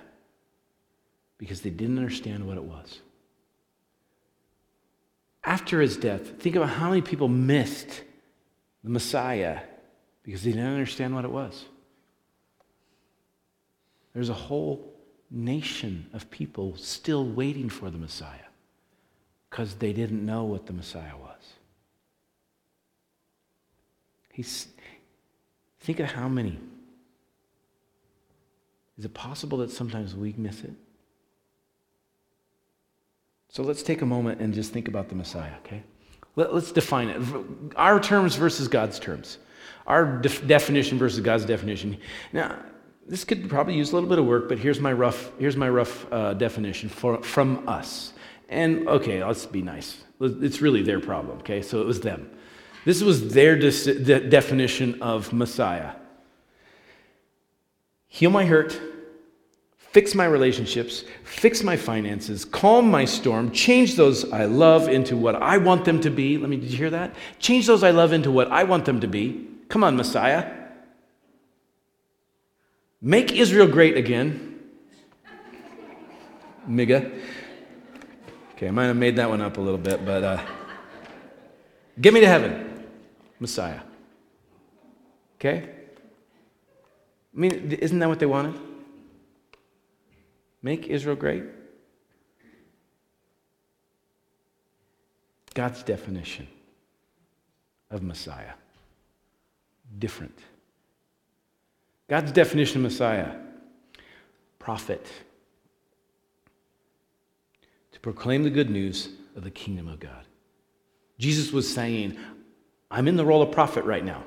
because 1.39 1.61
they 1.61 1.71
didn't 1.71 1.99
understand 1.99 2.47
what 2.47 2.57
it 2.57 2.63
was. 2.63 3.01
After 5.43 5.81
his 5.81 5.97
death, 5.97 6.41
think 6.41 6.57
about 6.57 6.71
how 6.71 6.89
many 6.89 7.03
people 7.03 7.29
missed 7.29 8.03
the 8.83 8.91
Messiah 8.91 9.61
because 10.23 10.43
they 10.43 10.53
didn't 10.53 10.73
understand 10.73 11.15
what 11.15 11.25
it 11.25 11.31
was. 11.31 11.67
There's 14.15 14.31
a 14.31 14.35
whole 14.35 14.95
nation 15.31 16.07
of 16.13 16.31
people 16.31 16.77
still 16.77 17.27
waiting 17.27 17.69
for 17.69 17.91
the 17.91 17.99
Messiah 17.99 18.39
because 19.51 19.75
they 19.75 19.93
didn't 19.93 20.25
know 20.25 20.45
what 20.45 20.67
the 20.67 20.73
Messiah 20.73 21.17
was. 21.17 21.43
He's, 24.33 24.69
think 25.81 26.01
of 26.01 26.11
how 26.11 26.29
many. 26.29 26.59
Is 28.99 29.05
it 29.05 29.15
possible 29.15 29.59
that 29.59 29.71
sometimes 29.71 30.15
we 30.15 30.35
miss 30.37 30.63
it? 30.63 30.73
So 33.49 33.63
let's 33.63 33.83
take 33.83 34.03
a 34.03 34.07
moment 34.07 34.41
and 34.41 34.53
just 34.53 34.73
think 34.73 34.89
about 34.89 35.09
the 35.09 35.15
Messiah, 35.15 35.53
okay? 35.65 35.83
Let, 36.37 36.51
us 36.51 36.73
define 36.73 37.09
it. 37.09 37.77
Our 37.77 38.01
terms 38.01 38.35
versus 38.35 38.67
God's 38.67 38.99
terms. 38.99 39.39
Our 39.87 40.19
def- 40.19 40.47
definition 40.47 40.99
versus 40.99 41.21
God's 41.21 41.45
definition. 41.45 41.97
Now, 42.33 42.59
this 43.07 43.25
could 43.25 43.49
probably 43.49 43.75
use 43.75 43.93
a 43.93 43.95
little 43.95 44.09
bit 44.09 44.19
of 44.19 44.27
work, 44.27 44.49
but 44.49 44.59
here's 44.59 44.81
my 44.81 44.93
rough, 44.93 45.31
here's 45.39 45.57
my 45.57 45.69
rough 45.69 46.11
uh, 46.13 46.35
definition 46.35 46.89
for, 46.89 47.23
from 47.23 47.69
us. 47.69 48.13
And 48.49 48.89
okay, 48.89 49.23
let's 49.25 49.47
be 49.47 49.63
nice. 49.63 50.03
It's 50.21 50.61
really 50.61 50.83
their 50.83 51.01
problem, 51.01 51.39
okay? 51.39 51.63
So 51.63 51.81
it 51.81 51.87
was 51.87 52.01
them. 52.01 52.31
This 52.85 53.03
was 53.03 53.33
their 53.33 53.57
de- 53.57 54.29
definition 54.29 55.01
of 55.03 55.33
Messiah 55.33 55.93
heal 58.14 58.31
my 58.31 58.44
hurt, 58.44 58.81
fix 59.77 60.14
my 60.14 60.24
relationships, 60.24 61.03
fix 61.24 61.64
my 61.64 61.77
finances, 61.77 62.44
calm 62.44 62.88
my 62.88 63.05
storm, 63.05 63.50
change 63.50 63.96
those 63.96 64.31
I 64.33 64.44
love 64.44 64.88
into 64.88 65.16
what 65.16 65.35
I 65.35 65.59
want 65.59 65.85
them 65.85 66.00
to 66.03 66.11
be. 66.11 66.38
Let 66.38 66.48
me, 66.48 66.57
did 66.57 66.70
you 66.70 66.79
hear 66.79 66.90
that? 66.90 67.12
Change 67.40 67.66
those 67.66 67.83
I 67.83 67.90
love 67.90 68.12
into 68.12 68.31
what 68.31 68.53
I 68.53 68.62
want 68.62 68.85
them 68.85 69.00
to 69.00 69.09
be 69.09 69.48
Come 69.68 69.83
on, 69.83 69.96
Messiah. 69.96 70.53
Make 73.03 73.33
Israel 73.33 73.66
great 73.66 73.96
again. 73.96 74.61
Miga. 76.68 77.20
Okay, 78.53 78.68
I 78.68 78.70
might 78.70 78.85
have 78.85 78.96
made 78.96 79.16
that 79.16 79.29
one 79.29 79.40
up 79.40 79.57
a 79.57 79.61
little 79.61 79.79
bit, 79.79 80.05
but 80.05 80.22
uh, 80.22 80.42
get 82.00 82.14
me 82.14 82.20
to 82.20 82.29
heaven, 82.29 82.85
Messiah. 83.40 83.81
Okay? 85.40 85.74
I 87.35 87.40
mean, 87.40 87.73
isn't 87.81 87.99
that 87.99 88.09
what 88.09 88.20
they 88.20 88.27
wanted? 88.27 88.61
Make 90.62 90.87
Israel 90.87 91.16
great? 91.16 91.44
God's 95.55 95.83
definition 95.83 96.49
of 97.90 98.03
Messiah. 98.03 98.53
Different. 99.99 100.38
God's 102.09 102.33
definition 102.33 102.79
of 102.79 102.83
Messiah 102.83 103.33
prophet. 104.59 105.07
To 107.92 108.01
proclaim 108.01 108.44
the 108.44 108.51
good 108.51 108.70
news 108.70 109.11
of 109.37 109.44
the 109.44 109.51
kingdom 109.51 109.88
of 109.88 110.01
God. 110.01 110.25
Jesus 111.18 111.53
was 111.53 111.73
saying, 111.73 112.16
I'm 112.90 113.07
in 113.07 113.16
the 113.16 113.25
role 113.27 113.42
of 113.42 113.53
prophet 113.53 113.85
right 113.85 114.05
now. 114.05 114.25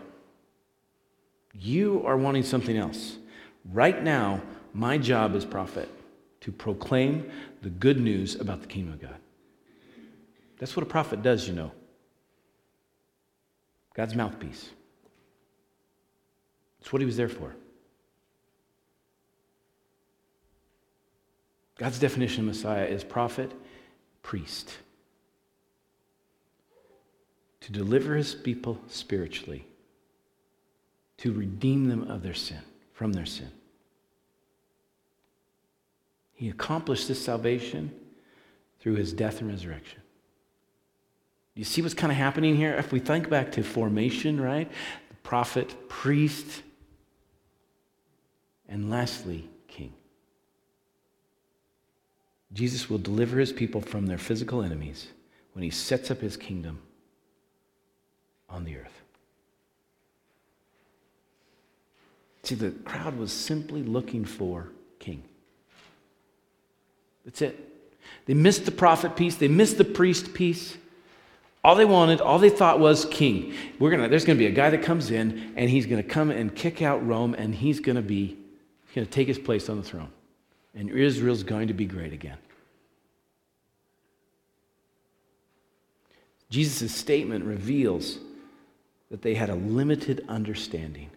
You 1.54 2.04
are 2.06 2.18
wanting 2.18 2.44
something 2.44 2.78
else. 2.78 3.18
Right 3.72 4.04
now, 4.04 4.42
my 4.74 4.98
job 4.98 5.36
as 5.36 5.46
prophet 5.46 5.90
to 6.42 6.52
proclaim 6.52 7.30
the 7.62 7.70
good 7.70 8.00
news 8.00 8.36
about 8.36 8.62
the 8.62 8.68
kingdom 8.68 8.94
of 8.94 9.02
God. 9.02 9.18
That's 10.60 10.76
what 10.76 10.84
a 10.84 10.90
prophet 10.90 11.22
does, 11.22 11.48
you 11.48 11.54
know. 11.54 11.72
God's 13.94 14.16
mouthpiece. 14.16 14.70
That's 16.80 16.94
what 16.94 17.02
he 17.02 17.06
was 17.06 17.18
there 17.18 17.30
for. 17.30 17.56
God's 21.78 22.00
definition 22.00 22.42
of 22.42 22.48
Messiah 22.48 22.86
is 22.86 23.04
prophet, 23.04 23.52
priest. 24.24 24.78
To 27.62 27.72
deliver 27.72 28.16
his 28.16 28.34
people 28.34 28.80
spiritually, 28.88 29.68
to 31.18 31.34
redeem 31.34 31.90
them 31.90 32.04
of 32.10 32.22
their 32.22 32.34
sin, 32.34 32.62
from 32.94 33.14
their 33.14 33.26
sin. 33.26 33.50
He 36.34 36.50
accomplished 36.50 37.08
this 37.08 37.24
salvation 37.24 37.92
through 38.80 38.96
his 38.96 39.12
death 39.12 39.42
and 39.42 39.50
resurrection. 39.50 40.02
You 41.56 41.64
see 41.64 41.82
what's 41.82 41.96
kind 41.96 42.12
of 42.12 42.18
happening 42.18 42.56
here? 42.56 42.76
If 42.76 42.92
we 42.92 43.00
think 43.00 43.30
back 43.30 43.52
to 43.54 43.64
formation, 43.64 44.40
right? 44.40 44.70
The 45.10 45.16
prophet, 45.24 45.90
priest, 45.90 46.62
and 48.70 48.92
lastly, 48.92 49.50
king. 49.68 49.94
Jesus 52.54 52.90
will 52.90 53.00
deliver 53.00 53.40
his 53.40 53.52
people 53.52 53.82
from 53.82 54.06
their 54.06 54.20
physical 54.20 54.62
enemies 54.62 55.08
when 55.54 55.64
he 55.64 55.72
sets 55.72 56.12
up 56.12 56.22
his 56.22 56.38
kingdom 56.38 56.80
on 58.48 58.64
the 58.64 58.78
earth. 58.78 59.02
See, 62.48 62.56
the 62.56 62.72
crowd 62.72 63.18
was 63.18 63.34
simply 63.34 63.84
looking 63.84 64.24
for 64.24 64.70
king. 65.00 65.22
That's 67.26 67.42
it. 67.42 67.60
They 68.26 68.36
missed 68.36 68.64
the 68.64 68.72
prophet 68.72 69.18
piece, 69.18 69.36
they 69.36 69.50
missed 69.50 69.78
the 69.78 69.84
priest 69.84 70.34
piece. 70.34 70.78
All 71.62 71.76
they 71.76 71.84
wanted, 71.84 72.22
all 72.22 72.40
they 72.40 72.50
thought 72.50 72.80
was 72.80 73.04
king. 73.04 73.54
We're 73.80 73.92
gonna, 73.92 74.08
there's 74.08 74.24
going 74.24 74.38
to 74.38 74.42
be 74.42 74.46
a 74.48 74.56
guy 74.56 74.70
that 74.70 74.82
comes 74.82 75.12
in 75.12 75.56
and 75.58 75.70
he's 75.70 75.86
going 75.86 76.02
to 76.02 76.08
come 76.08 76.32
and 76.32 76.56
kick 76.56 76.82
out 76.82 77.06
Rome 77.06 77.34
and 77.34 77.54
he's 77.54 77.82
going 77.82 77.98
to 77.98 78.02
be, 78.02 78.28
he's 78.28 78.96
going 78.96 79.06
to 79.06 79.12
take 79.12 79.28
his 79.28 79.38
place 79.38 79.68
on 79.68 79.76
the 79.76 79.84
throne. 79.84 80.12
And 80.74 80.90
Israel's 80.90 81.44
going 81.44 81.68
to 81.68 81.74
be 81.74 81.84
great 81.84 82.14
again. 82.14 82.38
Jesus' 86.50 86.96
statement 86.96 87.44
reveals 87.44 88.20
that 89.12 89.22
they 89.22 89.34
had 89.34 89.50
a 89.50 89.56
limited 89.56 90.24
understanding. 90.30 91.10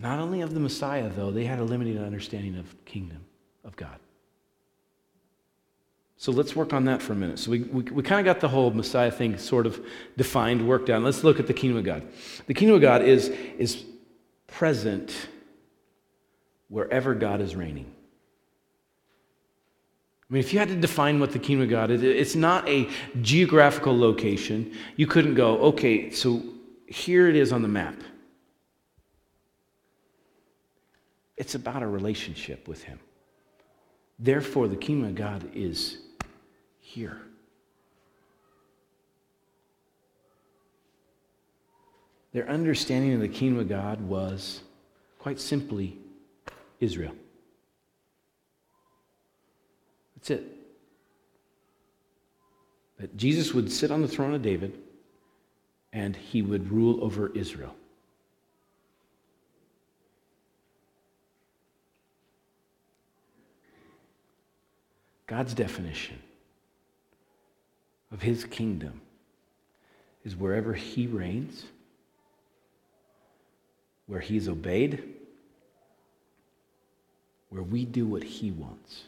Not 0.00 0.18
only 0.18 0.40
of 0.42 0.54
the 0.54 0.60
Messiah, 0.60 1.08
though, 1.08 1.30
they 1.30 1.44
had 1.44 1.58
a 1.58 1.64
limited 1.64 2.00
understanding 2.02 2.56
of 2.56 2.84
kingdom 2.84 3.24
of 3.64 3.74
God. 3.76 3.98
So 6.16 6.32
let's 6.32 6.56
work 6.56 6.72
on 6.72 6.84
that 6.86 7.00
for 7.00 7.12
a 7.12 7.16
minute. 7.16 7.38
So 7.38 7.50
we, 7.52 7.60
we, 7.60 7.82
we 7.84 8.02
kind 8.02 8.18
of 8.18 8.24
got 8.24 8.40
the 8.40 8.48
whole 8.48 8.72
Messiah 8.72 9.10
thing 9.10 9.38
sort 9.38 9.66
of 9.66 9.80
defined, 10.16 10.66
worked 10.66 10.90
out. 10.90 11.02
Let's 11.02 11.22
look 11.22 11.38
at 11.38 11.46
the 11.46 11.52
kingdom 11.52 11.78
of 11.78 11.84
God. 11.84 12.02
The 12.46 12.54
kingdom 12.54 12.74
of 12.74 12.82
God 12.82 13.02
is, 13.02 13.28
is 13.28 13.84
present 14.48 15.14
wherever 16.68 17.14
God 17.14 17.40
is 17.40 17.54
reigning. 17.54 17.86
I 20.28 20.34
mean, 20.34 20.40
if 20.40 20.52
you 20.52 20.58
had 20.58 20.68
to 20.68 20.76
define 20.76 21.20
what 21.20 21.30
the 21.30 21.38
kingdom 21.38 21.64
of 21.64 21.70
God 21.70 21.90
is, 21.90 22.02
it's 22.02 22.34
not 22.34 22.68
a 22.68 22.88
geographical 23.22 23.96
location. 23.96 24.74
You 24.96 25.06
couldn't 25.06 25.34
go, 25.34 25.58
okay, 25.58 26.10
so 26.10 26.42
here 26.86 27.28
it 27.28 27.36
is 27.36 27.52
on 27.52 27.62
the 27.62 27.68
map. 27.68 27.94
It's 31.38 31.54
about 31.54 31.82
a 31.82 31.86
relationship 31.86 32.66
with 32.66 32.82
Him. 32.82 32.98
Therefore, 34.18 34.66
the 34.66 34.76
kingdom 34.76 35.08
of 35.08 35.14
God 35.14 35.48
is 35.54 35.98
here. 36.80 37.22
Their 42.32 42.48
understanding 42.48 43.14
of 43.14 43.20
the 43.20 43.28
kingdom 43.28 43.60
of 43.60 43.68
God 43.68 44.00
was 44.00 44.60
quite 45.20 45.40
simply 45.40 45.96
Israel. 46.80 47.14
That's 50.16 50.30
it. 50.30 50.44
That 52.98 53.16
Jesus 53.16 53.54
would 53.54 53.70
sit 53.70 53.92
on 53.92 54.02
the 54.02 54.08
throne 54.08 54.34
of 54.34 54.42
David 54.42 54.76
and 55.92 56.16
he 56.16 56.42
would 56.42 56.70
rule 56.72 57.02
over 57.02 57.28
Israel. 57.28 57.74
God's 65.28 65.52
definition 65.52 66.18
of 68.10 68.22
his 68.22 68.44
kingdom 68.44 69.02
is 70.24 70.34
wherever 70.34 70.72
he 70.72 71.06
reigns, 71.06 71.64
where 74.06 74.20
he's 74.20 74.48
obeyed, 74.48 75.04
where 77.50 77.62
we 77.62 77.84
do 77.84 78.06
what 78.06 78.24
he 78.24 78.50
wants. 78.50 79.02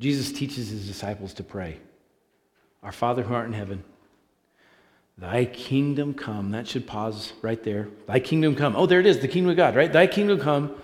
Jesus 0.00 0.32
teaches 0.32 0.68
his 0.68 0.86
disciples 0.86 1.32
to 1.34 1.44
pray 1.44 1.78
Our 2.82 2.92
Father 2.92 3.22
who 3.22 3.34
art 3.34 3.46
in 3.46 3.52
heaven, 3.52 3.84
thy 5.16 5.44
kingdom 5.44 6.14
come. 6.14 6.50
That 6.50 6.66
should 6.66 6.86
pause 6.86 7.32
right 7.42 7.62
there. 7.62 7.88
Thy 8.06 8.18
kingdom 8.18 8.56
come. 8.56 8.74
Oh, 8.74 8.86
there 8.86 9.00
it 9.00 9.06
is, 9.06 9.20
the 9.20 9.28
kingdom 9.28 9.50
of 9.50 9.56
God, 9.56 9.76
right? 9.76 9.92
Thy 9.92 10.08
kingdom 10.08 10.40
come. 10.40 10.74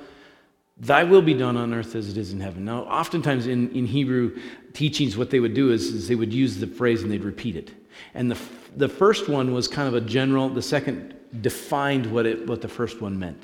Thy 0.79 1.05
will 1.05 1.23
be 1.23 1.35
done 1.35 1.57
on 1.57 1.73
earth 1.73 1.95
as 1.95 2.11
it 2.11 2.19
is 2.19 2.33
in 2.33 2.41
heaven. 2.41 2.65
Now, 2.65 2.83
oftentimes 2.83 3.47
in, 3.47 3.71
in 3.71 3.87
Hebrew 3.87 4.39
teachings, 4.75 5.17
what 5.17 5.31
they 5.31 5.41
would 5.41 5.55
do 5.55 5.73
is, 5.73 5.87
is 5.87 6.07
they 6.07 6.15
would 6.15 6.35
use 6.35 6.59
the 6.59 6.67
phrase 6.67 7.03
and 7.03 7.11
they'd 7.11 7.25
repeat 7.25 7.57
it. 7.57 7.73
And 8.12 8.31
the, 8.31 8.39
the 8.77 8.89
first 8.89 9.29
one 9.29 9.55
was 9.55 9.69
kind 9.69 9.89
of 9.89 9.95
a 9.95 10.03
general, 10.03 10.51
the 10.51 10.61
second 10.61 11.15
defined 11.41 12.07
what, 12.12 12.27
it, 12.27 12.47
what 12.47 12.61
the 12.61 12.69
first 12.69 13.01
one 13.01 13.19
meant. 13.19 13.43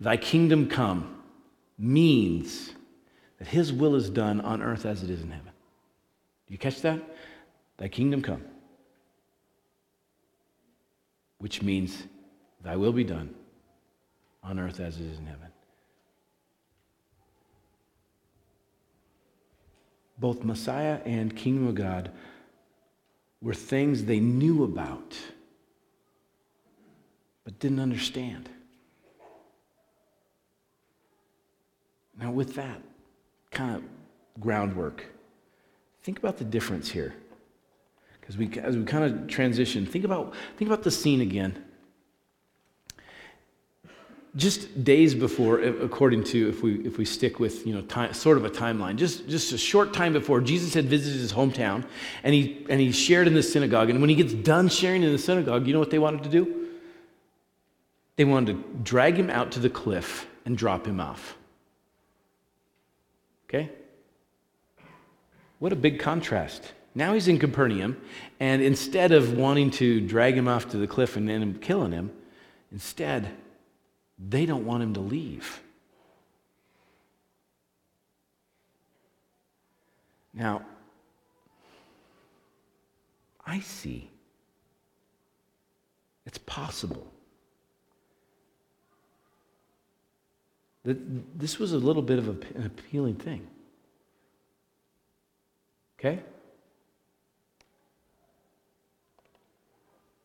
Thy 0.00 0.16
kingdom 0.16 0.68
come 0.68 1.22
means 1.78 2.70
that 3.38 3.48
his 3.48 3.72
will 3.72 3.94
is 3.94 4.08
done 4.08 4.40
on 4.40 4.62
earth 4.62 4.86
as 4.86 5.02
it 5.02 5.10
is 5.10 5.20
in 5.20 5.30
heaven. 5.30 5.52
Do 6.46 6.52
you 6.52 6.58
catch 6.58 6.80
that? 6.80 7.00
Thy 7.76 7.88
kingdom 7.88 8.22
come. 8.22 8.42
Which 11.38 11.62
means 11.62 12.04
thy 12.62 12.76
will 12.76 12.92
be 12.92 13.04
done 13.04 13.34
on 14.42 14.58
earth 14.58 14.80
as 14.80 14.98
it 14.98 15.04
is 15.04 15.18
in 15.18 15.26
heaven. 15.26 15.48
Both 20.20 20.44
Messiah 20.44 21.00
and 21.04 21.34
Kingdom 21.34 21.66
of 21.66 21.74
God 21.74 22.10
were 23.40 23.54
things 23.54 24.04
they 24.04 24.20
knew 24.20 24.62
about 24.62 25.16
but 27.50 27.58
didn't 27.58 27.80
understand. 27.80 28.48
Now, 32.18 32.30
with 32.30 32.54
that 32.54 32.82
kind 33.50 33.76
of 33.76 33.82
groundwork, 34.40 35.06
think 36.02 36.18
about 36.18 36.36
the 36.36 36.44
difference 36.44 36.90
here. 36.90 37.14
Because 38.20 38.36
we, 38.36 38.50
as 38.60 38.76
we 38.76 38.84
kind 38.84 39.04
of 39.04 39.26
transition, 39.26 39.86
think 39.86 40.04
about, 40.04 40.34
think 40.58 40.70
about 40.70 40.82
the 40.82 40.90
scene 40.90 41.22
again. 41.22 41.64
Just 44.36 44.84
days 44.84 45.14
before, 45.14 45.58
according 45.60 46.22
to 46.24 46.48
if 46.48 46.62
we 46.62 46.74
if 46.86 46.98
we 46.98 47.04
stick 47.04 47.40
with 47.40 47.66
you 47.66 47.74
know 47.74 47.82
time, 47.82 48.12
sort 48.14 48.36
of 48.36 48.44
a 48.44 48.50
timeline, 48.50 48.96
just 48.96 49.28
just 49.28 49.52
a 49.52 49.58
short 49.58 49.92
time 49.92 50.12
before, 50.12 50.40
Jesus 50.40 50.72
had 50.72 50.84
visited 50.84 51.20
his 51.20 51.32
hometown, 51.32 51.84
and 52.22 52.32
he 52.34 52.64
and 52.68 52.80
he 52.80 52.92
shared 52.92 53.26
in 53.26 53.34
the 53.34 53.42
synagogue. 53.42 53.90
And 53.90 54.00
when 54.00 54.08
he 54.08 54.16
gets 54.16 54.32
done 54.32 54.68
sharing 54.68 55.02
in 55.02 55.10
the 55.10 55.18
synagogue, 55.18 55.66
you 55.66 55.72
know 55.72 55.80
what 55.80 55.90
they 55.90 55.98
wanted 55.98 56.22
to 56.24 56.30
do? 56.30 56.68
They 58.16 58.24
wanted 58.24 58.56
to 58.56 58.82
drag 58.82 59.16
him 59.16 59.30
out 59.30 59.52
to 59.52 59.60
the 59.60 59.70
cliff 59.70 60.28
and 60.44 60.56
drop 60.56 60.86
him 60.86 61.00
off. 61.00 61.36
Okay? 63.48 63.70
What 65.58 65.72
a 65.72 65.76
big 65.76 65.98
contrast. 65.98 66.72
Now 66.94 67.14
he's 67.14 67.28
in 67.28 67.38
Capernaum, 67.38 68.00
and 68.38 68.62
instead 68.62 69.12
of 69.12 69.36
wanting 69.36 69.70
to 69.72 70.00
drag 70.00 70.36
him 70.36 70.48
off 70.48 70.68
to 70.70 70.76
the 70.76 70.86
cliff 70.86 71.16
and 71.16 71.28
then 71.28 71.58
killing 71.60 71.92
him, 71.92 72.10
instead, 72.72 73.30
they 74.28 74.44
don't 74.44 74.66
want 74.66 74.82
him 74.82 74.94
to 74.94 75.00
leave. 75.00 75.60
Now, 80.34 80.62
I 83.44 83.60
see 83.60 84.10
it's 86.26 86.38
possible 86.38 87.06
that 90.84 91.38
this 91.38 91.58
was 91.58 91.72
a 91.72 91.78
little 91.78 92.02
bit 92.02 92.18
of 92.18 92.28
an 92.28 92.64
appealing 92.64 93.16
thing. 93.16 93.46
Okay? 95.98 96.20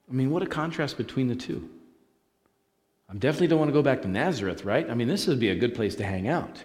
I 0.09 0.13
mean, 0.13 0.29
what 0.29 0.43
a 0.43 0.45
contrast 0.45 0.97
between 0.97 1.27
the 1.27 1.35
two. 1.35 1.69
I 3.09 3.13
definitely 3.13 3.47
don't 3.47 3.59
want 3.59 3.69
to 3.69 3.73
go 3.73 3.83
back 3.83 4.01
to 4.01 4.07
Nazareth, 4.07 4.65
right? 4.65 4.89
I 4.89 4.93
mean, 4.93 5.07
this 5.07 5.27
would 5.27 5.39
be 5.39 5.49
a 5.49 5.55
good 5.55 5.75
place 5.75 5.95
to 5.95 6.03
hang 6.03 6.27
out. 6.27 6.63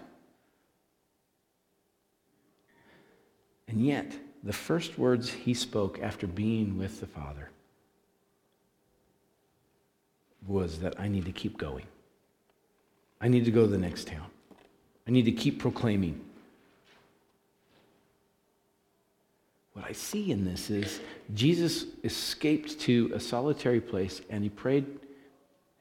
And 3.67 3.85
yet, 3.85 4.11
the 4.43 4.53
first 4.53 4.97
words 4.97 5.29
he 5.29 5.53
spoke 5.53 5.99
after 6.01 6.27
being 6.27 6.77
with 6.77 6.99
the 6.99 7.07
Father 7.07 7.49
was 10.47 10.79
that 10.79 10.99
I 10.99 11.07
need 11.07 11.25
to 11.25 11.31
keep 11.31 11.57
going. 11.57 11.85
I 13.21 13.27
need 13.27 13.45
to 13.45 13.51
go 13.51 13.61
to 13.61 13.67
the 13.67 13.77
next 13.77 14.07
town. 14.07 14.25
I 15.07 15.11
need 15.11 15.25
to 15.25 15.31
keep 15.31 15.59
proclaiming. 15.59 16.19
What 19.73 19.85
I 19.85 19.93
see 19.93 20.31
in 20.31 20.43
this 20.43 20.69
is 20.69 20.99
Jesus 21.33 21.85
escaped 22.03 22.79
to 22.81 23.11
a 23.13 23.19
solitary 23.19 23.79
place 23.79 24.21
and 24.29 24.43
he 24.43 24.49
prayed 24.49 24.85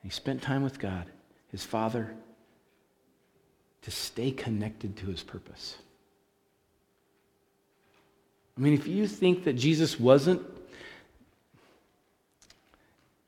he 0.03 0.11
spent 0.11 0.43
time 0.43 0.63
with 0.63 0.79
God, 0.79 1.07
his 1.51 1.65
Father, 1.65 2.15
to 3.83 3.91
stay 3.91 4.31
connected 4.31 4.97
to 4.99 5.07
his 5.07 5.23
purpose. 5.23 5.77
I 8.57 8.61
mean, 8.61 8.75
if 8.75 8.87
you 8.87 9.07
think 9.07 9.45
that 9.45 9.55
Jesus 9.55 9.99
wasn't, 9.99 10.43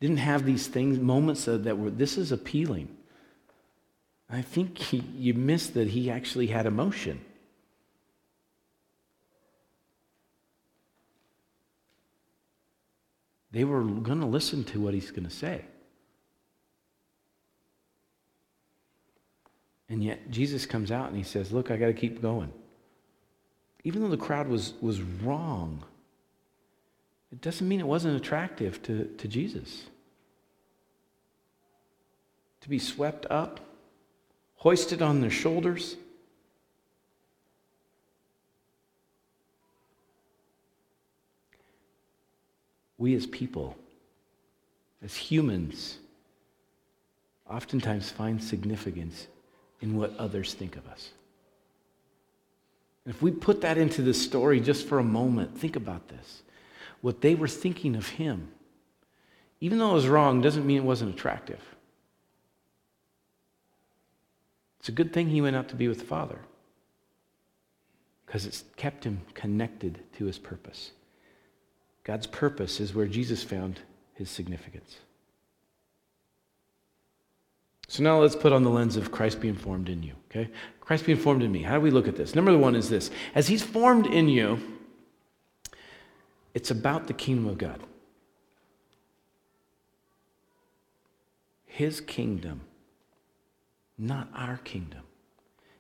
didn't 0.01 0.19
have 0.19 0.45
these 0.45 0.67
things, 0.67 0.99
moments 0.99 1.45
that 1.47 1.79
were, 1.79 1.91
this 1.91 2.19
is 2.19 2.33
appealing. 2.33 2.89
I 4.29 4.43
think 4.43 4.79
he, 4.79 4.99
you 5.17 5.35
miss 5.35 5.69
that 5.69 5.89
he 5.89 6.11
actually 6.11 6.49
had 6.49 6.67
emotion. 6.67 7.25
They 13.53 13.65
were 13.65 13.83
going 13.83 14.21
to 14.21 14.27
listen 14.27 14.65
to 14.65 14.81
what 14.81 14.95
he's 14.95 15.11
going 15.11 15.25
to 15.25 15.31
say. 15.31 15.67
And 19.93 20.03
yet 20.03 20.31
Jesus 20.31 20.65
comes 20.65 20.91
out 20.91 21.09
and 21.09 21.19
he 21.19 21.23
says, 21.23 21.53
Look, 21.53 21.71
I 21.71 21.77
got 21.77 21.89
to 21.89 21.93
keep 21.93 22.23
going. 22.23 22.51
Even 23.85 24.01
though 24.01 24.09
the 24.09 24.17
crowd 24.17 24.49
was, 24.49 24.73
was 24.81 25.03
wrong, 25.03 25.85
it 27.31 27.43
doesn't 27.43 27.69
mean 27.69 27.79
it 27.79 27.87
wasn't 27.87 28.17
attractive 28.17 28.83
to, 28.85 29.05
to 29.19 29.29
Jesus. 29.29 29.83
To 32.63 32.71
be 32.71 32.79
swept 32.79 33.27
up, 33.29 33.61
hoisted 34.57 35.03
on 35.03 35.21
their 35.21 35.31
shoulders. 35.31 35.97
We 42.97 43.15
as 43.15 43.27
people, 43.27 43.77
as 45.05 45.15
humans, 45.15 45.99
oftentimes 47.47 48.09
find 48.09 48.43
significance 48.43 49.27
in 49.83 49.97
what 49.97 50.17
others 50.17 50.55
think 50.55 50.77
of 50.77 50.87
us. 50.87 51.11
if 53.05 53.21
we 53.21 53.33
put 53.33 53.61
that 53.63 53.77
into 53.77 54.01
the 54.01 54.15
story 54.15 54.61
just 54.61 54.87
for 54.87 55.01
a 55.01 55.05
moment, 55.05 55.59
think 55.59 55.75
about 55.75 56.07
this. 56.07 56.43
What 57.01 57.21
they 57.21 57.35
were 57.35 57.49
thinking 57.49 57.97
of 57.97 58.09
him, 58.11 58.53
even 59.61 59.79
though 59.79 59.91
it 59.91 59.95
was 59.95 60.07
wrong, 60.07 60.41
doesn't 60.41 60.65
mean 60.65 60.79
it 60.79 60.85
wasn't 60.85 61.13
attractive. 61.13 61.61
It's 64.79 64.89
a 64.89 64.93
good 64.93 65.13
thing 65.13 65.29
he 65.29 65.41
went 65.41 65.57
out 65.57 65.69
to 65.71 65.75
be 65.75 65.89
with 65.89 65.99
the 65.99 66.05
Father 66.05 66.39
because 68.25 68.47
it's 68.47 68.65
kept 68.77 69.05
him 69.05 69.21
connected 69.35 69.99
to 70.17 70.25
his 70.27 70.39
purpose. 70.39 70.93
God's 72.05 72.27
purpose 72.27 72.81
is 72.81 72.95
where 72.95 73.07
Jesus 73.07 73.43
found 73.43 73.81
his 74.15 74.31
significance. 74.31 74.97
So 77.93 78.03
now 78.03 78.23
let's 78.23 78.35
put 78.35 78.55
on 78.55 78.63
the 78.63 78.71
lens 78.71 78.97
of 78.97 79.13
Christ 79.13 79.39
being 79.39 79.55
formed 79.55 79.91
in 79.91 80.03
you, 80.03 80.15
okay? 80.31 80.51
Christ 80.81 81.05
being 81.05 81.19
formed 81.19 81.43
in 81.43 81.53
me. 81.53 81.61
How 81.61 81.75
do 81.75 81.83
we 81.83 81.91
look 81.91 82.09
at 82.09 82.17
this? 82.17 82.35
Number 82.35 82.57
one 82.57 82.75
is 82.75 82.89
this 82.89 83.11
as 83.35 83.49
he's 83.49 83.63
formed 83.63 84.07
in 84.07 84.31
you, 84.31 84.59
it's 86.55 86.71
about 86.71 87.07
the 87.07 87.13
kingdom 87.13 87.47
of 87.47 87.59
God. 87.59 87.81
His 91.67 92.01
kingdom, 92.01 92.63
not 93.99 94.27
our 94.35 94.57
kingdom. 94.57 95.03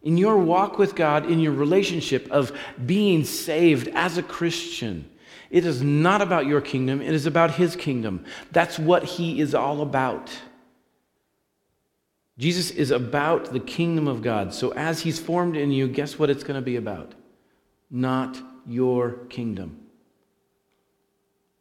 In 0.03 0.19
your 0.19 0.37
walk 0.37 0.77
with 0.77 0.95
God, 0.95 1.31
in 1.31 1.41
your 1.41 1.53
relationship 1.53 2.31
of 2.31 2.53
being 2.85 3.25
saved 3.25 3.89
as 3.95 4.19
a 4.19 4.23
Christian, 4.23 5.09
it 5.49 5.65
is 5.65 5.81
not 5.81 6.21
about 6.21 6.45
your 6.45 6.61
kingdom, 6.61 7.01
it 7.01 7.15
is 7.15 7.25
about 7.25 7.53
His 7.53 7.75
kingdom. 7.75 8.27
That's 8.51 8.79
what 8.79 9.03
He 9.03 9.41
is 9.41 9.55
all 9.55 9.81
about. 9.81 10.31
Jesus 12.43 12.73
is 12.73 12.91
about 12.91 13.53
the 13.53 13.61
kingdom 13.61 14.09
of 14.09 14.21
God. 14.21 14.53
So 14.53 14.73
as 14.73 15.01
he's 15.01 15.21
formed 15.21 15.57
in 15.57 15.71
you, 15.71 15.87
guess 15.87 16.19
what 16.19 16.29
it's 16.29 16.43
going 16.43 16.57
to 16.57 16.61
be 16.61 16.75
about? 16.75 17.15
Not 17.89 18.37
your 18.67 19.13
kingdom. 19.29 19.79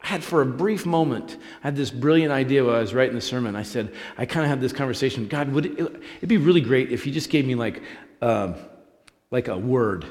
I 0.02 0.08
had 0.08 0.24
for 0.24 0.41
a 0.41 0.46
brief 0.48 0.88
moment, 0.88 1.38
I 1.63 1.67
had 1.67 1.76
this 1.76 1.91
brilliant 1.91 2.32
idea 2.32 2.65
while 2.65 2.78
I 2.78 2.80
was 2.80 2.96
writing 2.96 3.13
the 3.13 3.22
sermon. 3.22 3.56
I 3.56 3.62
said, 3.62 3.94
I 4.17 4.26
kind 4.26 4.44
of 4.44 4.50
had 4.50 4.60
this 4.60 4.74
conversation. 4.74 5.28
God, 5.28 5.52
would 5.52 5.67
it, 5.67 6.02
it'd 6.17 6.28
be 6.28 6.38
really 6.38 6.62
great 6.62 6.91
if 6.91 7.06
you 7.06 7.13
just 7.13 7.30
gave 7.30 7.46
me 7.46 7.54
like, 7.54 7.84
um, 8.24 8.56
like 9.30 9.50
a 9.50 9.58
word 9.60 10.08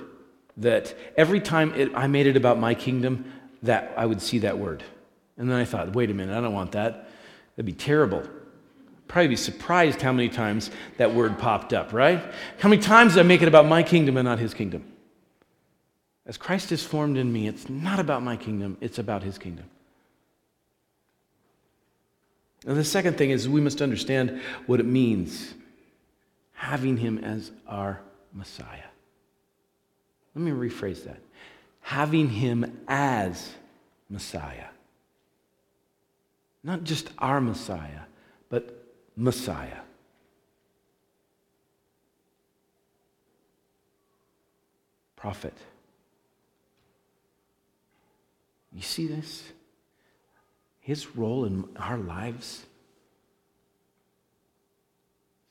that 0.59 0.95
every 1.17 1.41
time 1.41 1.75
it, 1.75 1.91
I 1.97 2.07
made 2.07 2.29
it 2.29 2.37
about 2.37 2.61
my 2.61 2.75
kingdom, 2.75 3.33
that 3.65 3.93
I 3.97 4.07
would 4.07 4.23
see 4.23 4.39
that 4.39 4.57
word. 4.57 4.85
And 5.37 5.51
then 5.51 5.59
I 5.59 5.65
thought, 5.65 5.97
wait 5.97 6.13
a 6.13 6.15
minute, 6.15 6.39
I 6.39 6.41
don't 6.41 6.55
want 6.55 6.71
that. 6.73 7.11
That'd 7.57 7.67
be 7.67 7.73
terrible 7.73 8.23
probably 9.11 9.29
be 9.29 9.37
surprised 9.37 10.01
how 10.01 10.13
many 10.13 10.29
times 10.29 10.71
that 10.97 11.13
word 11.13 11.37
popped 11.37 11.73
up, 11.73 11.93
right? 11.93 12.23
How 12.61 12.69
many 12.69 12.81
times 12.81 13.15
did 13.15 13.21
I 13.21 13.23
make 13.25 13.43
it 13.43 13.49
about 13.49 13.67
my 13.67 13.83
kingdom 13.83 14.17
and 14.17 14.25
not 14.25 14.39
his 14.39 14.55
kingdom? 14.55 14.85
As 16.27 16.37
Christ 16.37 16.71
is 16.71 16.85
formed 16.85 17.17
in 17.17 17.33
me, 17.33 17.49
it's 17.49 17.69
not 17.69 17.99
about 17.99 18.23
my 18.23 18.37
kingdom, 18.37 18.79
it's 18.81 18.99
about 18.99 19.25
his 19.25 19.37
kingdom. 19.37 19.65
And 22.65 22.77
the 22.77 22.85
second 22.85 23.19
thing 23.19 23.31
is 23.31 23.49
we 23.49 23.61
must 23.61 23.83
understand 23.83 24.41
what 24.67 24.79
it 24.79 24.87
means 24.87 25.55
having 26.53 26.97
him 26.97 27.19
as 27.19 27.51
our 27.67 28.01
Messiah. 28.33 28.91
Let 30.37 30.45
me 30.45 30.53
rephrase 30.53 31.05
that. 31.05 31.19
Having 31.81 32.29
him 32.29 32.81
as 32.87 33.51
Messiah. 34.09 34.67
Not 36.63 36.85
just 36.85 37.09
our 37.19 37.41
Messiah, 37.41 38.03
Messiah. 39.21 39.81
Prophet. 45.15 45.53
You 48.73 48.81
see 48.81 49.07
this? 49.07 49.45
His 50.81 51.15
role 51.15 51.45
in 51.45 51.69
our 51.77 51.99
lives 51.99 52.65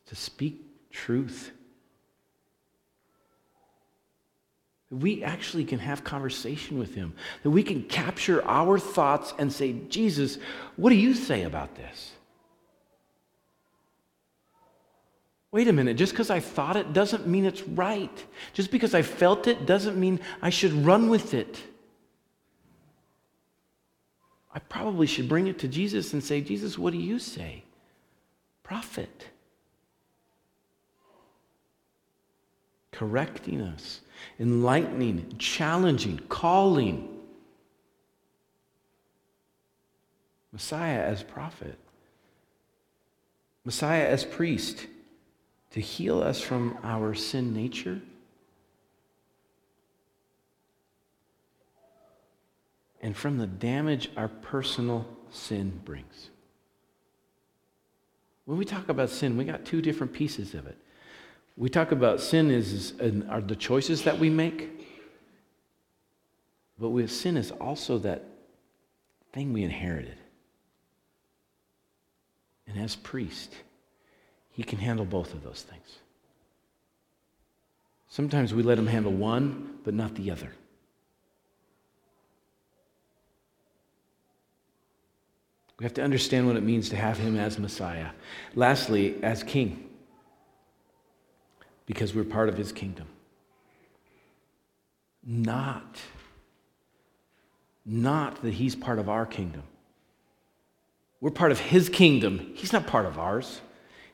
to 0.08 0.16
speak 0.16 0.66
truth. 0.90 1.52
That 4.90 4.96
we 4.96 5.24
actually 5.24 5.66
can 5.66 5.78
have 5.78 6.04
conversation 6.04 6.80
with 6.80 6.96
him. 6.96 7.14
That 7.44 7.52
we 7.52 7.62
can 7.62 7.84
capture 7.84 8.44
our 8.48 8.80
thoughts 8.80 9.36
and 9.38 9.54
say, 9.54 9.74
Jesus, 9.90 10.40
what 10.76 10.90
do 10.90 10.96
you 10.96 11.14
say 11.14 11.44
about 11.44 11.76
this? 11.76 12.14
Wait 15.52 15.68
a 15.68 15.74
minute, 15.74 15.97
just 15.97 16.14
because 16.14 16.30
I 16.30 16.39
thought 16.39 16.76
it 16.76 16.93
doesn't 16.93 17.26
mean 17.26 17.45
it's 17.45 17.64
right. 17.64 18.26
Just 18.54 18.70
because 18.70 18.93
I 18.93 19.02
felt 19.02 19.47
it 19.47 19.66
doesn't 19.66 20.00
mean 20.00 20.20
I 20.41 20.52
should 20.52 20.74
run 20.86 21.10
with 21.10 21.34
it. 21.34 21.60
I 24.54 24.60
probably 24.60 25.08
should 25.08 25.28
bring 25.28 25.47
it 25.47 25.60
to 25.60 25.68
Jesus 25.68 26.14
and 26.14 26.24
say, 26.24 26.41
Jesus, 26.41 26.78
what 26.78 26.93
do 26.93 27.00
you 27.00 27.18
say? 27.18 27.64
Prophet. 28.62 29.28
Correcting 32.91 33.62
us, 33.62 34.02
enlightening, 34.39 35.36
challenging, 35.39 36.20
calling. 36.30 37.08
Messiah 40.52 41.02
as 41.02 41.24
prophet. 41.24 41.78
Messiah 43.66 44.08
as 44.08 44.26
priest 44.26 44.86
to 45.72 45.82
heal 45.82 46.22
us 46.22 46.42
from 46.42 46.78
our 46.84 47.14
sin 47.14 47.54
nature 47.54 48.02
and 53.02 53.16
from 53.16 53.38
the 53.38 53.48
damage 53.48 54.10
our 54.18 54.28
personal 54.28 55.08
sin 55.32 55.80
brings. 55.86 56.30
When 58.46 58.58
we 58.58 58.66
talk 58.66 58.90
about 58.90 59.10
sin, 59.10 59.38
we 59.38 59.46
got 59.46 59.64
two 59.64 59.82
different 59.82 60.12
pieces 60.12 60.54
of 60.54 60.66
it. 60.66 60.78
We 61.56 61.70
talk 61.70 61.92
about 61.92 62.20
sin 62.20 62.50
is, 62.50 62.94
are 63.30 63.42
the 63.42 63.56
choices 63.56 64.04
that 64.04 64.18
we 64.18 64.30
make, 64.30 64.88
but 66.80 66.90
with 66.90 67.12
sin 67.12 67.38
is 67.38 67.52
also 67.52 67.98
that 68.00 68.24
thing 69.34 69.54
we 69.54 69.64
inherited. 69.64 70.18
And 72.66 72.80
as 72.80 72.96
priest, 72.96 73.54
he 74.60 74.64
can 74.66 74.78
handle 74.78 75.05
both 75.05 75.34
of 75.34 75.41
those 75.41 75.62
things. 75.62 75.99
Sometimes 78.10 78.53
we 78.53 78.62
let 78.62 78.78
him 78.78 78.88
handle 78.88 79.14
one, 79.14 79.78
but 79.86 79.93
not 79.93 80.16
the 80.16 80.32
other. 80.32 80.51
We 85.80 85.86
have 85.86 85.93
to 85.93 86.03
understand 86.03 86.45
what 86.45 86.57
it 86.57 86.64
means 86.64 86.89
to 86.89 86.97
have 86.97 87.18
him 87.18 87.38
as 87.38 87.57
Messiah. 87.57 88.10
Lastly, 88.53 89.16
as 89.24 89.43
king, 89.43 89.89
because 91.86 92.14
we're 92.14 92.26
part 92.26 92.49
of 92.49 92.57
his 92.57 92.74
kingdom. 92.74 93.07
Not, 95.26 96.01
not 97.86 98.41
that 98.41 98.55
he's 98.55 98.76
part 98.76 98.99
of 98.99 99.07
our 99.07 99.26
kingdom. 99.26 99.64
We're 101.22 101.32
part 101.32 101.53
of 101.53 101.62
his 101.62 101.88
kingdom. 101.88 102.51
He's 102.55 102.74
not 102.74 102.86
part 102.86 103.05
of 103.05 103.18
ours. 103.18 103.62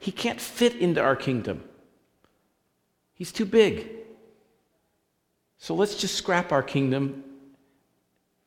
He 0.05 0.11
can't 0.11 0.39
fit 0.39 0.75
into 0.75 1.01
our 1.01 1.15
kingdom. 1.15 1.63
He's 3.15 3.31
too 3.31 3.43
big. 3.43 3.89
So 5.57 5.73
let's 5.73 5.95
just 5.95 6.13
scrap 6.13 6.51
our 6.51 6.61
kingdom 6.61 7.23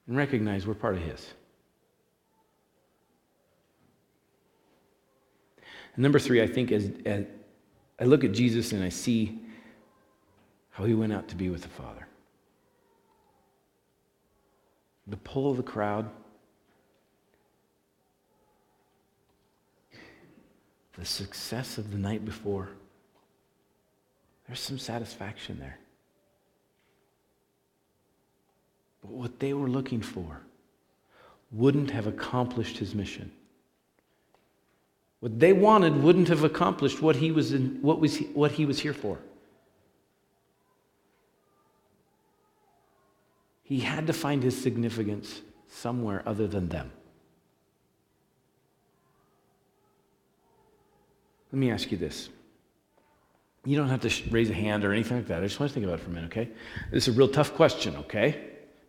and 0.07 0.17
recognize 0.17 0.69
we're 0.69 0.75
part 0.75 0.95
of 0.95 1.03
his. 1.03 1.35
And 5.97 6.05
number 6.05 6.21
three, 6.21 6.41
I 6.41 6.47
think, 6.47 6.71
as, 6.71 6.93
as 7.05 7.25
I 7.99 8.05
look 8.05 8.23
at 8.23 8.31
Jesus 8.31 8.71
and 8.71 8.85
I 8.85 8.89
see 8.89 9.41
how 10.71 10.85
he 10.85 10.95
went 10.95 11.13
out 11.13 11.27
to 11.27 11.35
be 11.35 11.51
with 11.51 11.63
the 11.63 11.69
Father. 11.69 12.07
The 15.09 15.17
pull 15.17 15.51
of 15.51 15.57
the 15.57 15.65
crowd 15.65 16.09
the 20.99 21.05
success 21.05 21.79
of 21.79 21.93
the 21.93 21.97
night 21.97 22.25
before, 22.25 22.69
there's 24.47 24.61
some 24.61 24.79
satisfaction 24.79 25.59
there. 25.61 25.79
But 29.03 29.13
what 29.13 29.39
they 29.39 29.55
were 29.55 29.69
looking 29.69 30.03
for 30.03 30.41
wouldn't 31.53 31.91
have 31.93 32.07
accomplished 32.07 32.79
his 32.79 32.95
mission. 32.95 33.31
What 35.21 35.39
they 35.39 35.53
wanted 35.53 36.03
wouldn't 36.03 36.29
have 36.29 36.45
accomplished 36.45 37.01
what 37.01 37.17
he 37.17 37.31
was, 37.31 37.53
in, 37.53 37.79
what 37.81 38.01
was, 38.01 38.17
he, 38.17 38.25
what 38.27 38.53
he 38.53 38.67
was 38.67 38.81
here 38.81 38.93
for. 38.93 39.19
He 43.63 43.81
had 43.81 44.07
to 44.07 44.13
find 44.13 44.43
his 44.43 44.61
significance 44.61 45.43
somewhere 45.71 46.23
other 46.27 46.47
than 46.47 46.69
them. 46.69 46.91
Let 51.53 51.59
me 51.59 51.71
ask 51.71 51.91
you 51.91 51.99
this. 51.99 52.29
You 53.65 53.77
don't 53.77 53.89
have 53.89 54.01
to 54.01 54.31
raise 54.31 54.51
a 54.51 54.55
hand 54.55 54.85
or 54.85 54.93
anything 54.93 55.19
like 55.19 55.27
that. 55.29 55.43
I 55.43 55.47
just 55.47 55.59
want 55.59 55.71
to 55.71 55.75
think 55.75 55.85
about 55.85 55.99
it 55.99 56.03
for 56.03 56.11
a 56.11 56.15
minute, 56.15 56.31
okay? 56.31 56.49
This 56.91 57.09
is 57.09 57.15
a 57.15 57.19
real 57.19 57.29
tough 57.29 57.55
question, 57.55 57.97
okay? 57.97 58.41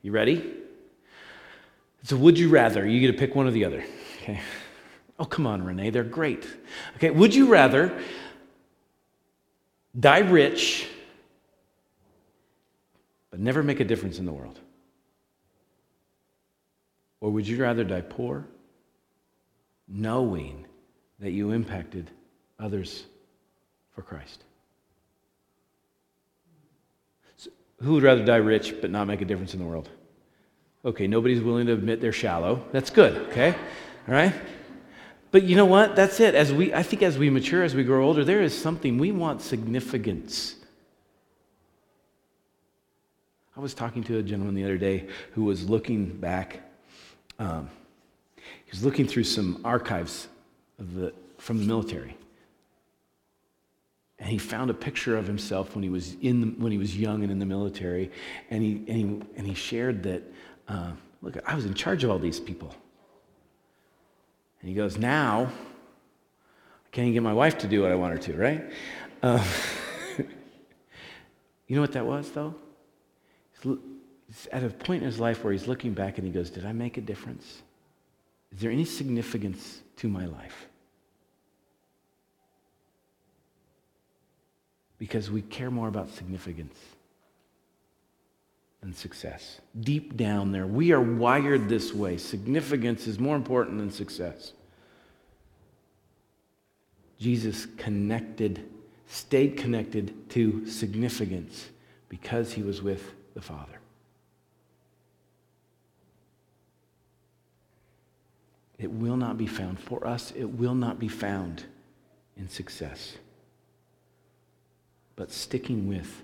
You 0.01 0.11
ready? 0.11 0.53
It's 2.01 2.11
a 2.11 2.17
would 2.17 2.37
you 2.37 2.49
rather. 2.49 2.87
You 2.87 2.99
get 2.99 3.07
to 3.07 3.17
pick 3.17 3.35
one 3.35 3.47
or 3.47 3.51
the 3.51 3.65
other, 3.65 3.83
okay? 4.21 4.39
Oh, 5.19 5.25
come 5.25 5.45
on, 5.45 5.63
Renee, 5.63 5.89
they're 5.89 6.03
great. 6.03 6.47
Okay, 6.95 7.09
would 7.09 7.35
you 7.35 7.47
rather 7.47 8.01
die 9.99 10.19
rich 10.19 10.87
but 13.31 13.39
never 13.39 13.61
make 13.61 13.79
a 13.79 13.83
difference 13.83 14.17
in 14.17 14.25
the 14.25 14.31
world? 14.31 14.59
Or 17.21 17.31
would 17.31 17.47
you 17.47 17.61
rather 17.61 17.83
die 17.83 18.01
poor 18.01 18.45
knowing 19.87 20.65
that 21.19 21.31
you 21.31 21.51
impacted 21.51 22.09
others 22.59 23.05
for 23.95 24.01
Christ. 24.01 24.43
So 27.37 27.49
who 27.81 27.93
would 27.93 28.03
rather 28.03 28.23
die 28.23 28.37
rich 28.37 28.75
but 28.81 28.91
not 28.91 29.07
make 29.07 29.21
a 29.21 29.25
difference 29.25 29.53
in 29.53 29.59
the 29.59 29.65
world? 29.65 29.89
Okay, 30.85 31.07
nobody's 31.07 31.41
willing 31.41 31.67
to 31.67 31.73
admit 31.73 31.99
they're 31.99 32.11
shallow. 32.11 32.63
That's 32.71 32.89
good, 32.89 33.15
okay? 33.29 33.53
All 34.07 34.13
right? 34.13 34.33
But 35.31 35.43
you 35.43 35.55
know 35.55 35.65
what? 35.65 35.95
That's 35.95 36.19
it. 36.19 36.35
As 36.35 36.51
we 36.51 36.73
I 36.73 36.83
think 36.83 37.03
as 37.03 37.17
we 37.17 37.29
mature, 37.29 37.63
as 37.63 37.75
we 37.75 37.83
grow 37.83 38.05
older, 38.05 38.23
there 38.23 38.41
is 38.41 38.59
something 38.59 38.97
we 38.97 39.11
want 39.11 39.41
significance. 39.41 40.55
I 43.55 43.59
was 43.59 43.73
talking 43.73 44.03
to 44.05 44.17
a 44.17 44.23
gentleman 44.23 44.55
the 44.55 44.63
other 44.63 44.77
day 44.77 45.07
who 45.33 45.43
was 45.43 45.69
looking 45.69 46.07
back. 46.07 46.61
Um, 47.37 47.69
he 48.37 48.71
was 48.71 48.83
looking 48.83 49.05
through 49.05 49.25
some 49.25 49.59
archives 49.65 50.29
the, 50.77 51.13
from 51.37 51.59
the 51.59 51.65
military 51.65 52.15
and 54.19 54.29
he 54.29 54.37
found 54.37 54.69
a 54.69 54.73
picture 54.73 55.17
of 55.17 55.25
himself 55.25 55.75
when 55.75 55.83
he 55.83 55.89
was 55.89 56.15
in 56.21 56.41
the, 56.41 56.47
when 56.47 56.71
he 56.71 56.77
was 56.77 56.97
young 56.97 57.23
and 57.23 57.31
in 57.31 57.39
the 57.39 57.45
military, 57.45 58.11
and 58.49 58.61
he 58.61 58.83
and 58.87 58.97
he, 58.97 59.03
and 59.37 59.47
he 59.47 59.53
shared 59.53 60.03
that. 60.03 60.23
Uh, 60.67 60.91
look, 61.21 61.37
I 61.45 61.55
was 61.55 61.65
in 61.65 61.73
charge 61.73 62.03
of 62.03 62.11
all 62.11 62.19
these 62.19 62.39
people. 62.39 62.73
And 64.61 64.69
he 64.69 64.75
goes, 64.75 64.97
now 64.97 65.45
I 65.45 66.89
can't 66.91 67.05
even 67.05 67.13
get 67.13 67.23
my 67.23 67.33
wife 67.33 67.57
to 67.59 67.67
do 67.67 67.81
what 67.81 67.91
I 67.91 67.95
want 67.95 68.13
her 68.13 68.19
to, 68.19 68.37
right? 68.37 68.71
Uh, 69.23 69.43
you 71.67 71.75
know 71.75 71.81
what 71.81 71.93
that 71.93 72.05
was, 72.05 72.29
though? 72.31 72.55
He's 73.63 74.47
at 74.51 74.63
a 74.63 74.69
point 74.69 75.01
in 75.01 75.07
his 75.07 75.19
life 75.19 75.43
where 75.43 75.53
he's 75.53 75.67
looking 75.67 75.93
back 75.93 76.17
and 76.17 76.27
he 76.27 76.31
goes, 76.31 76.49
Did 76.49 76.65
I 76.65 76.71
make 76.71 76.97
a 76.97 77.01
difference? 77.01 77.61
Is 78.51 78.59
there 78.59 78.71
any 78.71 78.85
significance 78.85 79.81
to 79.97 80.07
my 80.07 80.25
life? 80.25 80.68
Because 84.99 85.31
we 85.31 85.41
care 85.41 85.71
more 85.71 85.87
about 85.87 86.09
significance 86.09 86.77
than 88.81 88.93
success. 88.93 89.61
Deep 89.79 90.15
down 90.15 90.51
there, 90.51 90.67
we 90.67 90.91
are 90.91 91.01
wired 91.01 91.67
this 91.67 91.93
way. 91.93 92.17
Significance 92.17 93.07
is 93.07 93.17
more 93.17 93.35
important 93.35 93.77
than 93.77 93.91
success. 93.91 94.53
Jesus 97.17 97.65
connected, 97.77 98.69
stayed 99.07 99.57
connected 99.57 100.29
to 100.29 100.65
significance 100.67 101.69
because 102.09 102.53
he 102.53 102.61
was 102.61 102.81
with 102.81 103.13
the 103.33 103.41
Father. 103.41 103.79
It 108.77 108.91
will 108.91 109.17
not 109.17 109.37
be 109.37 109.47
found. 109.47 109.77
For 109.77 110.07
us, 110.07 110.31
it 110.31 110.45
will 110.45 110.75
not 110.75 110.99
be 110.99 111.09
found 111.09 111.65
in 112.37 112.47
success 112.47 113.17
but 115.19 115.33
sticking 115.33 115.85
with 115.85 116.23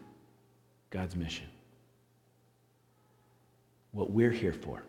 God's 0.89 1.17
mission. 1.17 1.47
What 3.91 4.09
we're 4.09 4.31
here 4.31 4.53
for, 4.53 4.83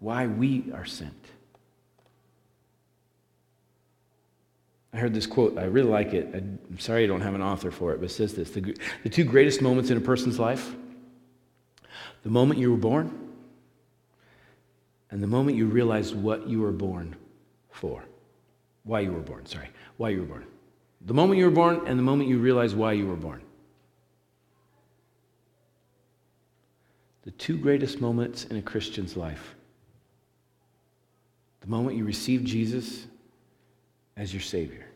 why 0.00 0.26
we 0.26 0.72
are 0.72 0.86
sent. 0.86 1.12
I 4.94 4.96
heard 4.96 5.12
this 5.12 5.26
quote. 5.26 5.58
I 5.58 5.64
really 5.64 5.90
like 5.90 6.14
it. 6.14 6.34
I'm 6.34 6.78
sorry 6.78 7.04
I 7.04 7.06
don't 7.06 7.20
have 7.20 7.34
an 7.34 7.42
author 7.42 7.70
for 7.70 7.92
it, 7.92 8.00
but 8.00 8.06
it 8.06 8.12
says 8.12 8.32
this 8.32 8.50
the, 8.52 8.74
the 9.02 9.10
two 9.10 9.24
greatest 9.24 9.60
moments 9.60 9.90
in 9.90 9.98
a 9.98 10.00
person's 10.00 10.38
life 10.38 10.74
the 12.22 12.30
moment 12.30 12.58
you 12.58 12.70
were 12.70 12.78
born, 12.78 13.12
and 15.10 15.22
the 15.22 15.26
moment 15.26 15.58
you 15.58 15.66
realized 15.66 16.14
what 16.14 16.48
you 16.48 16.62
were 16.62 16.72
born 16.72 17.16
for. 17.70 18.02
Why 18.84 19.00
you 19.00 19.12
were 19.12 19.20
born, 19.20 19.44
sorry. 19.44 19.68
Why 19.98 20.08
you 20.08 20.20
were 20.20 20.26
born. 20.26 20.46
The 21.04 21.14
moment 21.14 21.38
you 21.38 21.44
were 21.44 21.50
born 21.50 21.82
and 21.86 21.98
the 21.98 22.02
moment 22.02 22.28
you 22.28 22.38
realize 22.38 22.74
why 22.74 22.92
you 22.92 23.06
were 23.06 23.16
born. 23.16 23.42
The 27.22 27.30
two 27.32 27.56
greatest 27.56 28.00
moments 28.00 28.44
in 28.44 28.56
a 28.56 28.62
Christian's 28.62 29.16
life. 29.16 29.54
The 31.60 31.66
moment 31.66 31.96
you 31.96 32.04
receive 32.04 32.44
Jesus 32.44 33.06
as 34.16 34.32
your 34.32 34.42
Savior, 34.42 34.86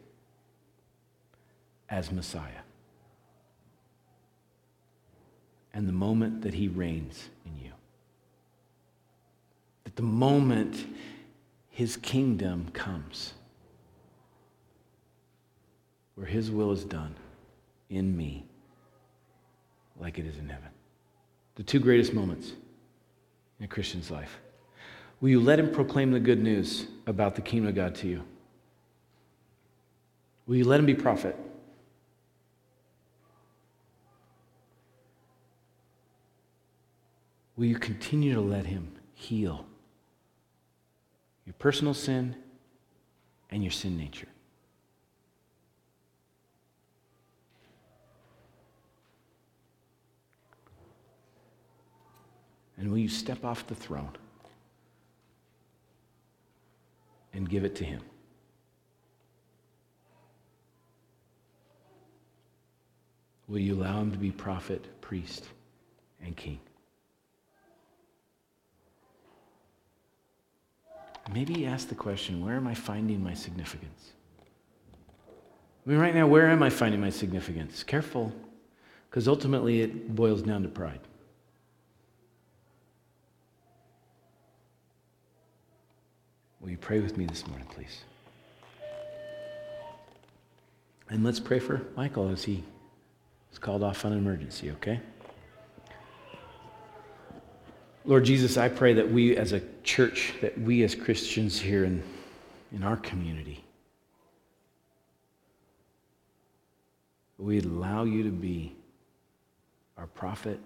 as 1.88 2.12
Messiah, 2.12 2.62
and 5.72 5.88
the 5.88 5.92
moment 5.92 6.42
that 6.42 6.54
He 6.54 6.68
reigns 6.68 7.28
in 7.46 7.64
you. 7.64 7.72
That 9.84 9.96
the 9.96 10.02
moment 10.02 10.86
His 11.70 11.96
kingdom 11.96 12.68
comes 12.72 13.34
where 16.18 16.26
His 16.26 16.50
will 16.50 16.72
is 16.72 16.84
done 16.84 17.14
in 17.90 18.16
me 18.16 18.44
like 20.00 20.18
it 20.18 20.26
is 20.26 20.36
in 20.36 20.48
heaven. 20.48 20.70
The 21.54 21.62
two 21.62 21.78
greatest 21.78 22.12
moments 22.12 22.54
in 23.60 23.66
a 23.66 23.68
Christian's 23.68 24.10
life. 24.10 24.38
Will 25.20 25.28
you 25.28 25.40
let 25.40 25.60
Him 25.60 25.70
proclaim 25.70 26.10
the 26.10 26.18
good 26.18 26.42
news 26.42 26.88
about 27.06 27.36
the 27.36 27.40
kingdom 27.40 27.68
of 27.68 27.76
God 27.76 27.94
to 27.96 28.08
you? 28.08 28.24
Will 30.48 30.56
you 30.56 30.64
let 30.64 30.80
Him 30.80 30.86
be 30.86 30.94
prophet? 30.94 31.36
Will 37.56 37.66
you 37.66 37.78
continue 37.78 38.34
to 38.34 38.40
let 38.40 38.66
Him 38.66 38.90
heal 39.14 39.66
your 41.46 41.54
personal 41.60 41.94
sin 41.94 42.34
and 43.50 43.62
your 43.62 43.72
sin 43.72 43.96
nature? 43.96 44.28
And 52.78 52.90
will 52.90 52.98
you 52.98 53.08
step 53.08 53.44
off 53.44 53.66
the 53.66 53.74
throne 53.74 54.12
and 57.32 57.48
give 57.48 57.64
it 57.64 57.74
to 57.76 57.84
Him? 57.84 58.00
Will 63.48 63.58
you 63.58 63.74
allow 63.74 64.00
Him 64.00 64.12
to 64.12 64.18
be 64.18 64.30
prophet, 64.30 65.00
priest, 65.00 65.48
and 66.22 66.36
king? 66.36 66.60
Maybe 71.32 71.66
ask 71.66 71.88
the 71.88 71.94
question 71.94 72.44
where 72.44 72.56
am 72.56 72.66
I 72.66 72.74
finding 72.74 73.22
my 73.22 73.34
significance? 73.34 74.12
I 75.86 75.90
mean, 75.90 75.98
right 75.98 76.14
now, 76.14 76.26
where 76.26 76.48
am 76.48 76.62
I 76.62 76.70
finding 76.70 77.00
my 77.00 77.10
significance? 77.10 77.82
Careful, 77.82 78.32
because 79.08 79.26
ultimately 79.26 79.80
it 79.80 80.14
boils 80.14 80.42
down 80.42 80.62
to 80.62 80.68
pride. 80.68 81.00
Will 86.68 86.72
you 86.72 86.78
pray 86.78 87.00
with 87.00 87.16
me 87.16 87.24
this 87.24 87.46
morning, 87.46 87.66
please? 87.68 88.02
And 91.08 91.24
let's 91.24 91.40
pray 91.40 91.60
for 91.60 91.80
Michael 91.96 92.28
as 92.28 92.44
he 92.44 92.62
is 93.50 93.58
called 93.58 93.82
off 93.82 94.04
on 94.04 94.12
an 94.12 94.18
emergency, 94.18 94.70
okay? 94.72 95.00
Lord 98.04 98.26
Jesus, 98.26 98.58
I 98.58 98.68
pray 98.68 98.92
that 98.92 99.10
we 99.10 99.34
as 99.34 99.52
a 99.52 99.62
church, 99.82 100.34
that 100.42 100.60
we 100.60 100.82
as 100.82 100.94
Christians 100.94 101.58
here 101.58 101.86
in, 101.86 102.02
in 102.70 102.82
our 102.82 102.98
community, 102.98 103.64
we'd 107.38 107.64
allow 107.64 108.04
you 108.04 108.22
to 108.24 108.30
be 108.30 108.76
our 109.96 110.08
prophet, 110.08 110.60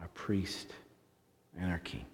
our 0.00 0.08
priest, 0.14 0.68
and 1.58 1.72
our 1.72 1.80
king. 1.80 2.06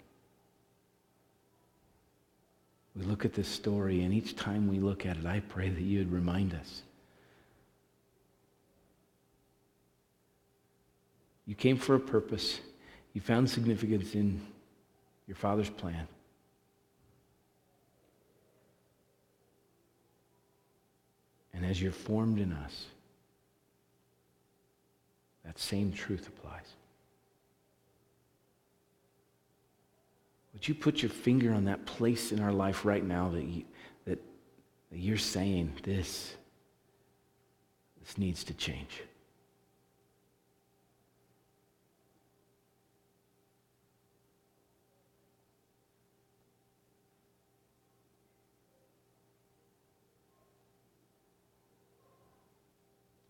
We 2.95 3.03
look 3.03 3.23
at 3.23 3.33
this 3.33 3.47
story, 3.47 4.03
and 4.03 4.13
each 4.13 4.35
time 4.35 4.67
we 4.67 4.79
look 4.79 5.05
at 5.05 5.17
it, 5.17 5.25
I 5.25 5.39
pray 5.39 5.69
that 5.69 5.81
you 5.81 5.99
would 5.99 6.11
remind 6.11 6.53
us. 6.53 6.81
You 11.45 11.55
came 11.55 11.77
for 11.77 11.95
a 11.95 11.99
purpose. 11.99 12.59
You 13.13 13.21
found 13.21 13.49
significance 13.49 14.13
in 14.13 14.41
your 15.27 15.35
Father's 15.35 15.69
plan. 15.69 16.07
And 21.53 21.65
as 21.65 21.81
you're 21.81 21.91
formed 21.91 22.39
in 22.39 22.53
us, 22.53 22.85
that 25.45 25.59
same 25.59 25.91
truth 25.91 26.27
applies. 26.27 26.65
Would 30.61 30.67
you 30.67 30.75
put 30.75 31.01
your 31.01 31.09
finger 31.09 31.55
on 31.55 31.65
that 31.65 31.87
place 31.87 32.31
in 32.31 32.39
our 32.39 32.51
life 32.51 32.85
right 32.85 33.03
now 33.03 33.29
that, 33.29 33.41
you, 33.41 33.63
that, 34.05 34.21
that 34.91 34.99
you're 34.99 35.17
saying 35.17 35.73
this, 35.81 36.35
this 37.99 38.15
needs 38.19 38.43
to 38.43 38.53
change? 38.53 39.01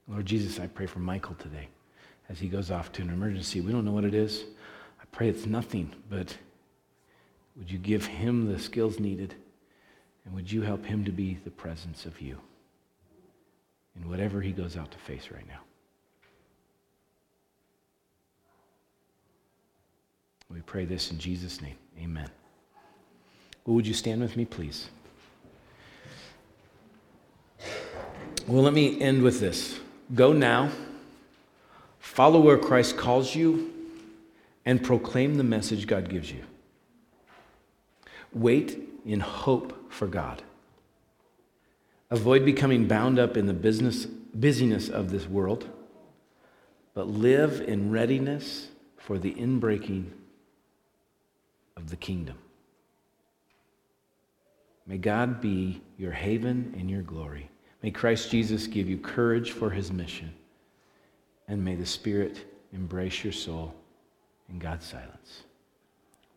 Lord 0.09 0.25
Jesus, 0.25 0.59
I 0.59 0.67
pray 0.67 0.85
for 0.85 0.99
Michael 0.99 1.35
today 1.35 1.69
as 2.27 2.39
he 2.39 2.49
goes 2.49 2.71
off 2.71 2.91
to 2.91 3.01
an 3.01 3.09
emergency. 3.09 3.61
We 3.61 3.71
don't 3.71 3.85
know 3.85 3.93
what 3.93 4.03
it 4.03 4.13
is. 4.13 4.43
I 5.01 5.05
pray 5.13 5.29
it's 5.29 5.45
nothing, 5.45 5.93
but 6.09 6.35
would 7.57 7.69
you 7.69 7.77
give 7.77 8.05
him 8.05 8.51
the 8.51 8.59
skills 8.59 8.99
needed? 8.99 9.35
And 10.25 10.35
would 10.35 10.51
you 10.51 10.61
help 10.61 10.85
him 10.85 11.03
to 11.05 11.11
be 11.11 11.39
the 11.43 11.49
presence 11.49 12.05
of 12.05 12.21
you 12.21 12.37
in 13.95 14.09
whatever 14.09 14.41
he 14.41 14.51
goes 14.51 14.77
out 14.77 14.91
to 14.91 14.97
face 14.97 15.29
right 15.31 15.47
now? 15.47 15.59
We 20.49 20.61
pray 20.61 20.85
this 20.85 21.11
in 21.11 21.17
Jesus' 21.17 21.61
name. 21.61 21.77
Amen. 21.99 22.29
Well, 23.65 23.75
would 23.75 23.87
you 23.87 23.93
stand 23.93 24.21
with 24.21 24.35
me, 24.35 24.45
please? 24.45 24.89
Well, 28.47 28.63
let 28.63 28.73
me 28.73 28.99
end 28.99 29.21
with 29.21 29.39
this. 29.39 29.79
Go 30.13 30.33
now, 30.33 30.71
follow 31.99 32.41
where 32.41 32.57
Christ 32.57 32.97
calls 32.97 33.33
you, 33.33 33.71
and 34.65 34.83
proclaim 34.83 35.35
the 35.37 35.43
message 35.43 35.87
God 35.87 36.09
gives 36.09 36.31
you. 36.31 36.43
Wait 38.33 38.79
in 39.05 39.19
hope 39.19 39.91
for 39.91 40.07
God. 40.07 40.41
Avoid 42.09 42.45
becoming 42.45 42.87
bound 42.87 43.19
up 43.19 43.37
in 43.37 43.45
the 43.45 43.53
business, 43.53 44.05
busyness 44.05 44.89
of 44.89 45.11
this 45.11 45.27
world, 45.27 45.67
but 46.93 47.07
live 47.07 47.61
in 47.61 47.91
readiness 47.91 48.67
for 48.97 49.17
the 49.17 49.33
inbreaking 49.33 50.11
of 51.77 51.89
the 51.89 51.95
kingdom. 51.95 52.37
May 54.85 54.97
God 54.97 55.39
be 55.39 55.81
your 55.97 56.11
haven 56.11 56.75
and 56.77 56.89
your 56.89 57.01
glory. 57.01 57.49
May 57.81 57.91
Christ 57.91 58.29
Jesus 58.29 58.67
give 58.67 58.89
you 58.89 58.97
courage 58.97 59.51
for 59.51 59.69
his 59.69 59.91
mission. 59.91 60.33
And 61.47 61.63
may 61.63 61.75
the 61.75 61.85
Spirit 61.85 62.45
embrace 62.73 63.23
your 63.23 63.33
soul 63.33 63.73
in 64.49 64.59
God's 64.59 64.85
silence. 64.85 65.43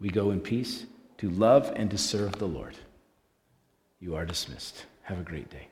We 0.01 0.09
go 0.09 0.31
in 0.31 0.41
peace 0.41 0.87
to 1.19 1.31
love 1.31 1.73
and 1.77 1.91
to 1.91 1.99
serve 1.99 2.39
the 2.39 2.49
Lord. 2.49 2.77
You 4.01 4.15
are 4.17 4.27
dismissed. 4.27 4.87
Have 5.03 5.19
a 5.19 5.23
great 5.23 5.51
day. 5.51 5.69